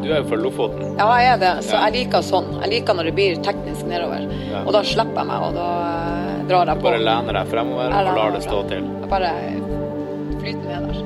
Du 0.03 0.09
er 0.11 0.19
jo 0.19 0.25
fra 0.29 0.37
Lofoten. 0.37 0.97
Ja, 0.99 1.07
jeg 1.21 1.29
er 1.33 1.37
det. 1.39 1.53
Så 1.65 1.75
Ja. 1.77 1.85
jeg 1.87 1.93
liker 2.07 2.23
sånn. 2.27 2.49
Jeg 2.63 2.71
liker 2.73 2.95
når 2.95 3.05
det 3.05 3.15
blir 3.15 3.37
teknisk 3.43 3.87
nedover. 3.87 4.25
Ja. 4.51 4.63
Og 4.67 4.73
da 4.73 4.83
slipper 4.83 5.23
jeg 5.23 5.27
meg, 5.27 5.43
og 5.43 5.55
da 5.55 5.69
eh, 5.69 6.43
drar 6.49 6.67
jeg 6.67 6.75
Du 6.77 6.81
på. 6.83 6.89
bare 6.91 6.99
lener 6.99 7.33
deg 7.39 7.47
fremover 7.53 7.91
Jeg 7.91 8.07
og 8.09 8.17
lar 8.17 8.31
det 8.33 8.43
stå 8.43 8.63
til. 8.69 8.83
Jeg 9.03 9.09
bare 9.11 9.31
flyter 10.41 10.67
med 10.67 10.89
der. 10.89 10.99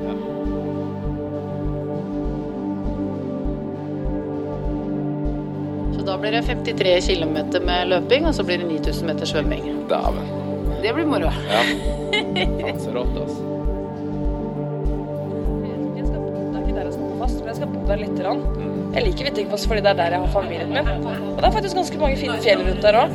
Så 5.95 6.01
da 6.05 6.17
blir 6.17 6.31
det 6.31 6.41
53 6.45 7.07
km 7.07 7.37
med 7.65 7.87
løping, 7.87 8.25
og 8.27 8.35
så 8.35 8.43
blir 8.43 8.57
det 8.61 8.67
9000 8.67 9.07
meter 9.07 9.25
svømming. 9.25 9.63
Dæven. 9.89 10.27
Det 10.83 10.93
blir 10.93 11.05
moro. 11.09 11.31
Ja. 11.51 11.61
Faen, 12.61 12.79
så 12.79 12.91
rått, 12.95 13.15
altså. 13.23 13.43
Jeg 17.47 17.55
skal 17.55 17.69
bo 17.71 17.79
der 17.87 17.97
litt. 18.01 18.17
grann. 18.19 18.41
Jeg 18.97 19.05
liker 19.05 19.27
Hvittingfoss 19.27 19.67
fordi 19.69 19.81
det 19.85 19.91
er 19.91 19.97
der 19.99 20.13
jeg 20.15 20.21
har 20.23 20.31
familien 20.33 20.71
min. 20.73 20.87
Og 21.05 21.37
det 21.37 21.45
er 21.45 21.51
faktisk 21.53 21.75
ganske 21.77 21.97
mange 22.01 22.17
fine 22.17 22.37
fjell 22.41 22.63
rundt 22.65 22.81
der 22.81 22.95
òg. 22.97 23.11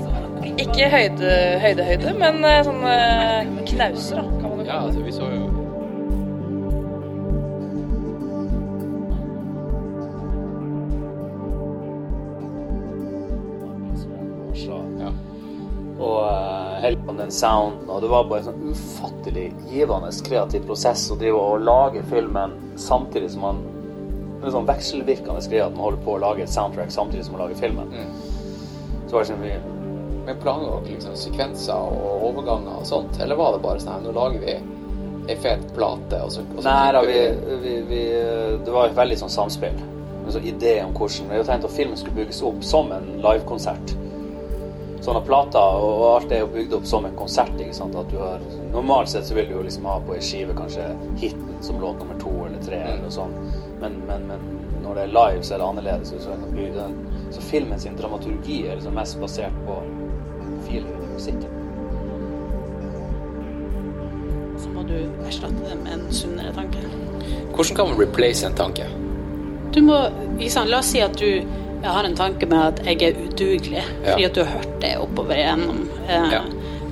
Ikke 0.63 0.87
høyde, 0.93 1.33
høyde, 1.65 1.87
høyde, 1.89 2.13
men 2.21 2.39
eh, 2.47 2.61
sånne 2.69 2.93
knauser, 3.67 4.21
da, 4.21 4.23
kan 4.39 4.47
man 4.53 4.61
jo 4.61 4.67
Ja, 4.69 4.77
kalle 4.77 4.87
altså, 4.87 5.01
det. 5.01 5.07
vi 5.07 5.13
så 5.13 5.27
jo 5.33 5.51
Ja. 15.03 15.11
Og 16.03 17.19
den 17.19 17.31
sounden, 17.31 17.91
og 17.91 18.03
det 18.03 18.11
var 18.11 18.25
bare 18.31 18.43
en 18.43 18.49
sånn 18.53 18.71
ufattelig 18.71 19.49
givende 19.71 20.11
kreativ 20.27 20.67
prosess 20.67 21.09
å 21.11 21.19
drive 21.19 21.39
og 21.39 21.63
lage 21.67 22.03
filmen 22.11 22.55
samtidig 22.79 23.31
som 23.35 23.47
man 23.47 23.61
en 24.49 24.57
sånn 24.57 24.69
vekselvirkende 24.69 25.45
greie 25.49 25.65
at 25.67 25.75
man 25.77 25.87
holder 25.87 26.05
på 26.07 26.17
å 26.17 26.23
lage 26.23 26.45
et 26.45 26.53
soundtrack 26.53 26.91
samtidig 26.95 27.27
som 27.27 27.37
man 27.37 27.45
lager 27.45 27.61
filmen. 27.61 27.93
Så 29.07 29.17
var 29.17 29.25
det 29.25 29.31
sånn 29.33 29.45
vi 29.45 29.55
Men 30.23 30.39
planla 30.39 30.77
dere 30.85 30.95
liksom 30.95 31.17
sekvenser 31.19 31.75
og 31.75 32.29
overganger 32.29 32.77
og 32.79 32.85
sånt, 32.87 33.17
eller 33.21 33.35
var 33.35 33.57
det 33.57 33.63
bare 33.65 33.81
sånn 33.83 33.97
her, 33.97 34.05
nå 34.05 34.13
lager 34.15 34.45
vi 34.45 34.53
ei 35.33 35.37
fet 35.43 35.65
plate, 35.75 36.21
og 36.23 36.31
så, 36.31 36.45
og 36.55 36.63
så 36.63 36.69
Nei 36.69 36.93
da, 36.95 37.03
vi, 37.07 37.19
vi, 37.63 37.73
vi, 37.89 38.03
det 38.63 38.75
var 38.75 38.87
et 38.87 38.95
veldig 38.95 39.19
sånn 39.19 39.33
samspill. 39.35 39.81
En 40.23 40.31
sånn 40.31 40.47
idé 40.47 40.77
om 40.85 40.95
hvordan 40.95 41.27
Vi 41.27 41.35
hadde 41.35 41.49
tenkt 41.51 41.67
at 41.67 41.75
filmen 41.75 41.99
skulle 41.99 42.21
bygges 42.21 42.43
opp 42.47 42.63
som 42.67 42.95
en 42.95 43.09
livekonsert. 43.23 43.97
Sånne 45.03 45.25
plater 45.27 45.83
og 45.83 46.05
alt 46.13 46.33
er 46.35 46.45
jo 46.45 46.51
bygd 46.55 46.77
opp 46.79 46.87
som 46.87 47.07
en 47.09 47.17
konsert. 47.19 47.55
ikke 47.59 47.75
sant? 47.75 47.97
At 47.99 48.11
du 48.13 48.21
har, 48.23 48.43
Normalt 48.71 49.11
sett 49.11 49.27
så 49.27 49.35
vil 49.35 49.49
du 49.51 49.57
jo 49.57 49.65
liksom 49.67 49.89
ha 49.91 49.97
på 50.07 50.15
ei 50.15 50.23
skive 50.23 50.55
kanskje 50.55 50.85
hiten 51.19 51.57
som 51.61 51.81
låt 51.83 51.99
nummer 51.99 52.21
to 52.23 52.31
eller 52.47 52.63
tre. 52.63 52.79
eller 52.79 53.03
noe 53.03 53.11
sånt. 53.11 53.62
Men, 53.83 53.97
men, 54.09 54.27
men 54.31 54.45
når 54.85 54.95
det 54.99 55.03
er 55.03 55.13
live, 55.17 55.43
så 55.45 55.55
er 55.55 55.59
det 55.63 55.67
annerledes. 55.69 56.13
Så, 56.23 56.37
den, 56.55 56.97
så 57.35 57.41
filmen 57.43 57.81
sin 57.83 57.97
dramaturgi 57.99 58.61
er 58.69 58.79
liksom 58.79 58.95
mest 58.99 59.19
basert 59.21 59.57
på 59.67 59.79
feelingen 60.69 61.03
i 61.09 61.13
musikken. 61.17 61.59
Så 64.63 64.69
må 64.71 64.85
du 64.87 64.95
erstatte 65.27 65.65
det 65.67 65.79
med 65.83 65.97
en 65.97 66.07
sunnere 66.15 66.53
tanke. 66.57 66.83
Hvordan 67.53 67.77
kan 67.77 67.91
man 67.91 68.01
replace 68.01 68.47
en 68.47 68.55
tanke? 68.59 68.87
Du 69.75 69.81
må, 69.85 69.99
ikke 70.39 70.65
La 70.69 70.79
oss 70.83 70.91
si 70.93 71.01
at 71.01 71.17
du 71.19 71.43
har 71.83 72.05
en 72.07 72.15
tanke 72.17 72.47
med 72.47 72.59
at 72.63 72.83
jeg 72.87 73.03
er 73.09 73.21
udugelig, 73.25 73.83
Ja. 74.05 74.13
fordi 74.13 74.25
at 74.29 74.35
du 74.37 74.43
har 74.45 74.53
hørt 74.59 74.75
det 74.83 74.93
oppover 75.01 75.35
gjennom 75.35 75.89
eh, 76.09 76.33
Ja. 76.33 76.43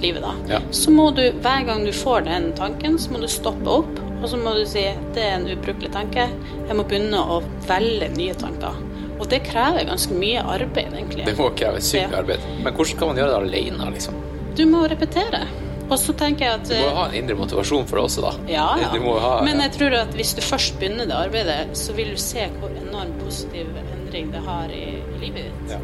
livet. 0.02 0.22
da. 0.22 0.32
Ja. 0.54 0.58
Så 0.70 0.90
må 0.90 1.10
du, 1.14 1.30
hver 1.42 1.64
gang 1.66 1.84
du 1.86 1.92
får 1.92 2.20
den 2.26 2.52
tanken, 2.56 2.98
så 2.98 3.12
må 3.12 3.18
du 3.20 3.28
stoppe 3.28 3.70
opp, 3.70 4.00
og 4.20 4.28
så 4.28 4.36
må 4.40 4.52
du 4.58 4.64
si 4.68 4.82
det 5.14 5.22
er 5.24 5.38
en 5.38 5.48
ubrukelig 5.48 5.90
tanke. 5.94 6.28
Jeg 6.68 6.76
må 6.76 6.84
begynne 6.88 7.20
å 7.20 7.40
velge 7.68 8.10
nye 8.16 8.34
tanker. 8.38 8.76
Og 9.20 9.26
det 9.28 9.42
krever 9.44 9.84
ganske 9.88 10.16
mye 10.16 10.40
arbeid, 10.40 10.94
egentlig. 10.96 11.26
Det 11.28 11.36
må 11.36 11.50
kreve 11.56 11.80
sykt 11.84 12.10
Ja. 12.12 12.20
arbeid. 12.22 12.40
Men 12.62 12.72
hvordan 12.72 12.98
kan 12.98 13.08
man 13.08 13.16
gjøre 13.20 13.32
det 13.34 13.40
alene, 13.48 13.90
liksom? 13.92 14.14
Du 14.56 14.64
må 14.66 14.86
repetere. 14.88 15.42
Og 15.90 15.98
så 15.98 16.14
tenker 16.14 16.46
jeg 16.46 16.54
at 16.60 16.68
Du 16.68 16.74
må 16.76 16.94
ha 16.94 17.06
en 17.08 17.14
indre 17.18 17.34
motivasjon 17.36 17.86
for 17.90 17.98
det 17.98 18.04
også, 18.04 18.22
da. 18.22 18.32
Ja, 18.48 18.66
ja. 18.78 18.88
Ha, 18.94 19.32
Men 19.44 19.60
jeg 19.60 19.72
tror 19.72 19.96
at 19.98 20.14
hvis 20.14 20.34
du 20.38 20.40
først 20.40 20.78
begynner 20.78 21.08
det 21.10 21.16
arbeidet, 21.18 21.76
så 21.76 21.92
vil 21.96 22.12
du 22.14 22.16
se 22.22 22.46
hvor 22.60 22.70
enormt 22.70 23.18
positiv 23.24 23.66
endring 23.82 24.30
det 24.30 24.44
har 24.46 24.70
i, 24.70 24.84
i 25.02 25.18
livet 25.18 25.50
ditt. 25.50 25.74
Ja. 25.74 25.78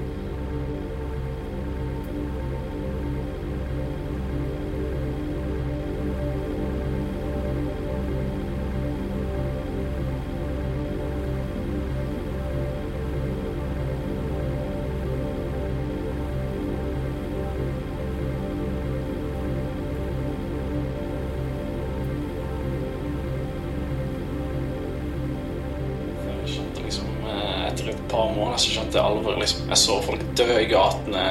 Jeg. 29.35 29.41
Liksom. 29.41 29.69
Jeg 29.69 29.77
så 29.79 30.03
folk 30.03 30.21
dø 30.37 30.49
i 30.61 30.69
gatene. 30.71 31.27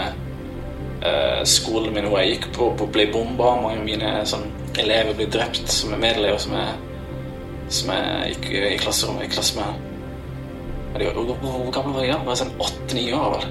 Eh, 1.06 1.44
skolen 1.46 1.94
min 1.94 2.06
hvor 2.10 2.20
jeg 2.24 2.36
gikk 2.40 2.48
på, 2.56 2.72
på 2.80 2.88
ble 2.92 3.08
bomba. 3.14 3.56
Mange 3.62 3.80
av 3.80 3.86
mine 3.86 4.14
sånn, 4.26 4.48
elever 4.82 5.14
ble 5.14 5.26
drept 5.32 5.68
som 5.72 5.94
er 5.94 5.98
medelever 6.02 6.38
som 6.42 6.54
jeg, 6.54 6.74
som 7.70 7.92
jeg 7.96 8.34
gikk 8.36 8.50
i 8.74 8.78
klasserommet 8.82 9.28
i 9.28 9.34
klasse 9.36 9.56
med. 9.60 9.84
Ja, 10.96 11.12
var- 11.12 11.36
Hvor 11.42 11.52
hvor 11.66 11.72
gammel 11.72 11.94
var 11.94 12.04
jeg 12.04 12.14
da? 12.14 12.20
Bare 12.26 12.36
sånn 12.40 12.54
åtte-ni 12.60 13.12
år, 13.14 13.32
vel. 13.40 13.48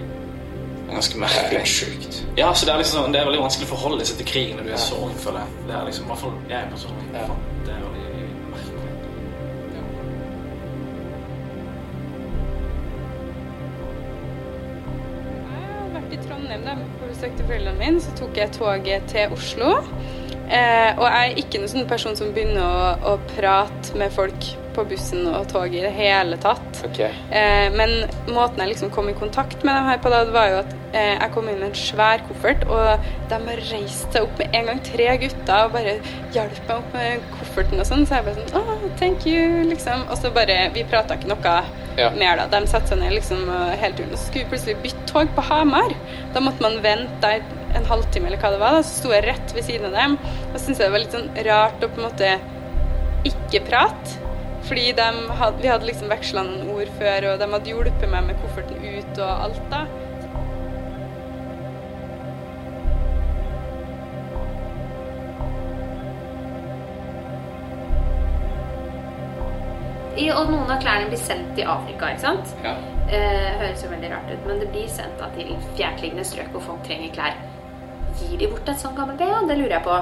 Det 0.86 0.94
Ganske 0.94 1.18
merkelig. 1.18 1.64
sjukt. 1.66 2.22
Ja, 2.36 2.52
så 2.54 2.66
det 2.66 2.74
er 2.74 2.78
liksom 2.78 3.12
Det 3.12 3.20
er 3.20 3.24
veldig 3.26 3.40
vanskelig 3.42 3.66
å 3.68 3.76
forholde 3.76 4.04
seg 4.06 4.16
til 4.18 4.26
krigen 4.26 4.56
når 4.56 4.64
du 4.64 4.70
er 4.72 4.76
så 4.76 4.94
ung, 5.02 5.14
føler 5.16 5.40
jeg. 5.40 5.48
Det 5.66 5.74
er 5.74 5.84
liksom, 5.84 6.04
i 6.04 6.08
hvert 6.08 6.18
fall 6.18 6.32
jeg 6.48 6.70
personlig. 6.70 7.12
Det 7.12 7.20
da, 17.24 17.30
på 17.30 17.32
besøk 17.32 17.36
til 17.36 17.46
foreldrene 17.46 17.78
mine, 17.78 18.00
så 18.00 18.12
tok 18.16 18.36
jeg 18.36 18.52
toget 18.52 19.02
til 19.08 19.32
Oslo. 19.32 19.70
Eh, 20.44 20.92
og 20.98 21.06
jeg 21.08 21.30
er 21.30 21.38
ikke 21.40 21.58
noen 21.58 21.72
sånn 21.72 21.88
person 21.88 22.16
som 22.16 22.32
begynner 22.34 22.62
å, 22.62 23.14
å 23.14 23.18
prate 23.36 23.96
med 23.96 24.12
folk 24.12 24.63
på 24.74 24.84
bussen 24.90 25.26
og 25.30 25.46
toget 25.52 25.76
i 25.78 25.84
det 25.86 25.92
hele 25.96 26.36
tatt. 26.42 26.80
Eh, 27.30 27.68
men 27.74 27.92
måten 28.34 28.60
jeg 28.62 28.72
liksom 28.74 28.90
kom 28.94 29.08
i 29.10 29.14
kontakt 29.16 29.62
med 29.64 29.74
dem 29.76 29.88
her 29.90 30.00
på 30.02 30.12
da, 30.12 30.22
det 30.26 30.34
var 30.34 30.50
jo 30.50 30.58
at 30.62 30.72
eh, 30.92 31.14
jeg 31.14 31.30
kom 31.34 31.48
inn 31.50 31.60
med 31.62 31.70
en 31.70 31.78
svær 31.78 32.24
koffert, 32.28 32.66
og 32.68 33.06
de 33.30 33.38
reiste 33.70 34.10
seg 34.14 34.26
opp 34.26 34.38
med 34.42 34.58
en 34.58 34.70
gang, 34.70 34.82
tre 34.86 35.08
gutter, 35.22 35.64
og 35.68 35.74
bare 35.76 35.96
hjalp 36.36 36.60
meg 36.68 36.76
opp 36.76 36.94
med 36.98 37.24
kofferten 37.38 37.82
og 37.82 37.88
sånn. 37.88 38.04
Så 38.08 38.18
jeg 38.18 38.28
bare 38.28 38.42
sånn 38.42 38.60
oh, 38.60 38.86
thank 39.00 39.26
you, 39.30 39.64
liksom. 39.70 40.06
Og 40.10 40.20
så 40.20 40.32
bare 40.34 40.58
Vi 40.74 40.84
prata 40.90 41.18
ikke 41.18 41.30
noe 41.32 41.56
Ja. 41.94 42.08
mer, 42.10 42.40
da. 42.40 42.48
De 42.50 42.66
satte 42.66 42.90
seg 42.90 42.98
ned 42.98 43.12
liksom 43.14 43.44
hele 43.78 43.94
turen. 43.94 44.10
Og 44.10 44.18
så 44.18 44.26
skulle 44.26 44.44
vi 44.44 44.50
plutselig 44.56 44.80
bytte 44.82 45.04
tog 45.12 45.30
på 45.36 45.44
Hamar. 45.46 45.94
Da 46.34 46.42
måtte 46.42 46.64
man 46.64 46.80
vente 46.82 47.20
der 47.22 47.44
en 47.78 47.86
halvtime 47.86 48.26
eller 48.26 48.40
hva 48.42 48.50
det 48.54 48.58
var. 48.62 48.78
Da 48.78 48.82
så 48.82 48.98
sto 48.98 49.12
jeg 49.14 49.26
rett 49.28 49.54
ved 49.54 49.66
siden 49.68 49.86
av 49.92 49.94
dem. 50.00 50.18
Og 50.52 50.58
syntes 50.58 50.82
jeg 50.82 50.88
det 50.88 50.92
var 50.96 51.04
litt 51.04 51.14
sånn 51.14 51.30
rart 51.46 51.86
å 51.86 51.90
på 51.94 52.02
en 52.02 52.08
måte 52.08 52.34
ikke 53.30 53.62
prate. 53.68 54.23
Fordi 54.64 54.92
de 54.96 55.06
hadde, 55.38 55.60
vi 55.60 55.68
hadde 55.68 55.84
liksom 55.84 56.08
veksla 56.08 56.42
noen 56.46 56.70
ord 56.72 56.90
før, 56.96 57.28
og 57.32 57.42
de 57.42 57.48
hadde 57.52 57.68
hjulpet 57.68 58.08
meg 58.08 58.30
med 58.30 58.40
kofferten 58.40 58.80
ut 58.80 59.18
og 59.20 59.44
alt 59.44 59.60
da. 59.72 59.84
I, 70.14 70.28
og 70.30 70.46
noen 70.46 70.70
av 70.70 70.78
klærne 70.80 71.10
blir 71.10 71.18
sendt 71.18 71.56
til 71.58 71.66
Afrika, 71.68 72.12
ikke 72.14 72.22
sant? 72.22 72.52
Ja. 72.64 72.76
Eh, 73.10 73.48
høres 73.60 73.82
jo 73.82 73.90
veldig 73.90 74.12
rart 74.14 74.30
ut, 74.30 74.46
men 74.46 74.62
det 74.62 74.70
blir 74.72 74.86
sendt 74.88 75.18
da 75.20 75.26
til 75.34 75.50
fjerntliggende 75.74 76.24
strøk 76.24 76.54
hvor 76.54 76.64
folk 76.70 76.84
trenger 76.86 77.12
klær. 77.16 77.36
Gir 78.20 78.38
de 78.40 78.48
bort 78.48 78.70
et 78.70 78.80
sånt 78.80 78.96
gammelt 78.96 79.18
BH? 79.20 79.42
Det 79.50 79.58
lurer 79.58 79.76
jeg 79.76 79.84
på. 79.84 80.00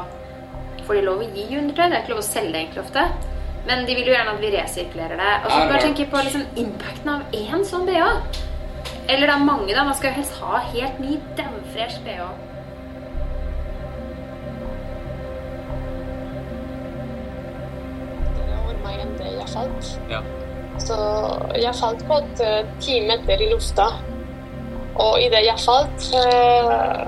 Får 0.87 0.99
de 0.99 1.05
lov 1.09 1.25
å 1.25 1.31
gi 1.33 1.49
undertøy? 1.57 1.87
Det 1.87 1.97
er 1.97 2.01
ikke 2.05 2.15
lov 2.15 2.23
å 2.23 2.29
selge 2.29 2.53
det 2.53 2.61
egentlig 2.63 2.85
ofte. 2.85 3.32
Men 3.67 3.87
de 3.87 3.95
vil 3.95 4.07
jo 4.11 4.15
gjerne 4.15 4.35
at 4.35 4.41
vi 4.41 4.51
resirkulerer 4.57 5.17
det. 5.17 5.33
Og 5.45 5.51
så 5.51 5.59
bare 5.59 5.73
var- 5.73 5.85
tenke 5.87 6.07
på 6.11 6.23
liksom 6.25 6.47
impacten 6.57 7.09
av 7.09 7.21
én 7.33 7.65
sånn 7.65 7.87
BH. 7.87 8.09
Eller 9.09 9.27
det 9.27 9.35
er 9.35 9.45
mange, 9.45 9.75
da. 9.75 9.85
Man 9.85 9.95
skal 9.95 10.11
jo 10.11 10.17
helst 10.17 10.41
ha 10.41 10.59
helt 10.59 10.99
ny, 11.01 11.19
dønnfresh 11.37 12.01
BH. 12.05 12.31
jeg 19.43 19.51
falt. 19.55 19.91
Ja. 20.11 20.21
Så 20.79 20.97
jeg 21.61 21.75
falt 21.79 22.05
på 22.09 22.19
et 22.23 22.43
eh, 22.47 22.71
ti 22.81 23.01
meter 23.07 23.43
i 23.43 23.51
lufta. 23.53 23.89
Og 25.03 25.21
idet 25.23 25.45
jeg 25.47 25.59
falt, 25.65 26.09
eh, 26.19 27.03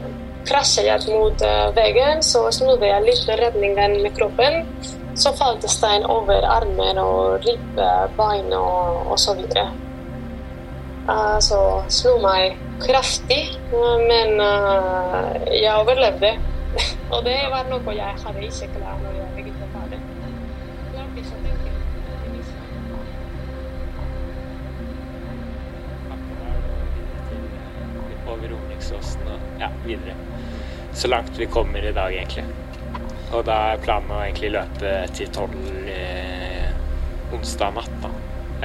krasjet 0.49 0.89
jeg 0.89 1.09
mot 1.13 1.43
eh, 1.45 1.71
veggen, 1.77 2.23
så 2.25 2.47
snudde 2.53 2.89
jeg 2.89 3.07
litt 3.09 3.27
redningen 3.41 3.99
med 4.03 4.15
kroppen. 4.17 4.63
Så 5.15 5.31
falt 5.39 5.63
det 5.63 5.71
stein 5.71 6.05
over 6.11 6.47
armen 6.51 6.99
og 6.99 7.47
ribbe, 7.47 7.89
bein 8.19 8.53
og, 8.53 9.07
og 9.13 9.19
så 9.19 9.35
videre. 9.39 9.69
Uh, 11.05 11.37
så 11.45 11.59
slo 11.93 12.17
meg 12.23 12.57
kraftig, 12.81 13.43
eh, 13.77 13.99
men 14.09 14.41
uh, 14.41 15.37
jeg 15.53 15.71
overlevde. 15.77 16.33
og 17.15 17.21
det 17.29 17.37
var 17.53 17.69
noe 17.71 17.95
jeg 17.95 18.23
hadde 18.25 18.47
ikke 18.49 18.73
klart 18.79 19.05
når 19.05 19.21
jeg 19.21 19.47
det. 19.93 20.03
Ikke 21.15 21.29
å 21.29 21.43
tenke. 21.45 21.75
over 28.35 28.49
Romeriksosen 28.49 29.29
og 29.29 29.61
ja, 29.61 29.69
videre. 29.85 30.17
Så 30.97 31.09
langt 31.13 31.39
vi 31.39 31.47
kommer 31.47 31.85
i 31.85 31.93
dag, 31.93 32.15
egentlig. 32.15 32.64
Og 33.35 33.43
da 33.49 33.55
er 33.75 33.81
planen 33.83 34.11
å 34.15 34.21
egentlig 34.23 34.53
løpe 34.55 34.91
til 35.17 35.31
tolv 35.35 35.57
eh, 35.91 36.69
onsdag 37.35 37.75
natt, 37.75 37.97
da. 38.05 38.11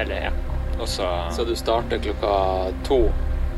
Eller, 0.01 0.27
ja. 0.29 0.33
Og 0.79 0.87
så 0.87 1.07
Så 1.35 1.43
du 1.47 1.55
starter 1.59 1.99
klokka 2.03 2.33
to 2.87 2.99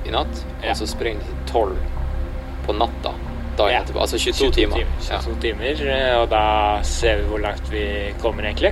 i 0.08 0.14
natt, 0.14 0.40
og 0.64 0.78
så 0.80 0.88
springer 0.90 1.22
du 1.22 1.34
til 1.34 1.52
tolv 1.52 1.82
på 2.66 2.74
natta 2.78 3.12
dagen 3.60 3.82
etterpå? 3.84 4.00
Altså 4.02 4.18
22, 4.18 4.52
timer? 4.56 4.88
22 5.04 5.36
timer, 5.44 5.84
eh, 5.92 6.16
og 6.22 6.30
da 6.32 6.46
ser 6.88 7.20
vi 7.22 7.28
hvor 7.30 7.44
langt 7.44 7.68
vi 7.74 7.84
kommer, 8.24 8.48
egentlig. 8.50 8.72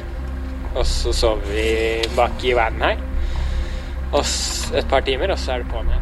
Og 0.75 0.85
så 0.85 1.11
sover 1.13 1.45
vi 1.51 1.67
bak 2.15 2.43
i 2.45 2.53
verden 2.57 2.81
her. 2.87 2.97
Og 4.13 4.23
s- 4.23 4.71
et 4.73 4.87
par 4.89 5.01
timer, 5.05 5.31
og 5.33 5.37
så 5.37 5.51
er 5.57 5.63
det 5.63 5.71
på'n 5.73 5.89
igjen. 5.91 5.98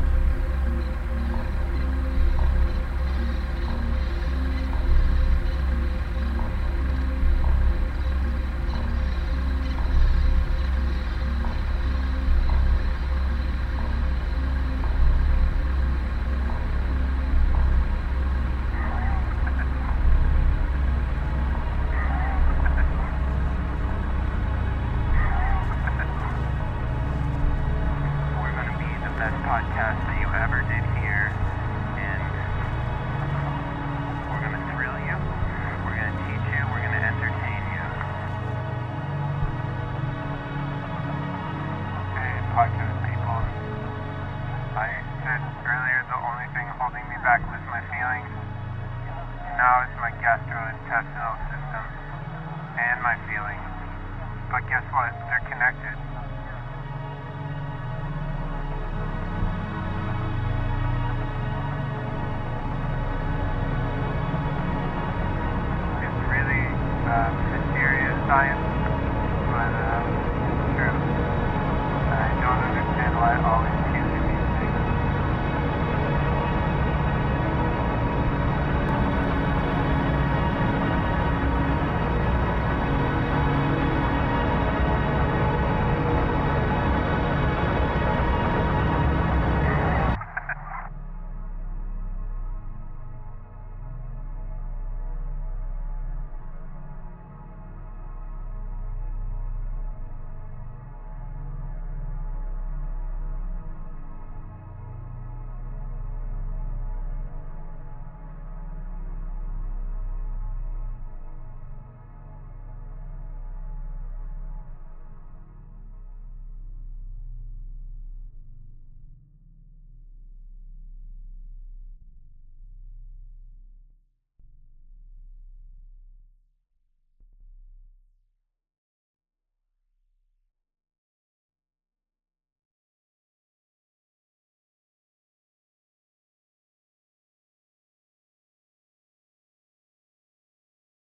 But 54.52 54.64
guess 54.70 54.84
what? 54.94 55.12
They're 55.28 55.46
connected. 55.52 56.37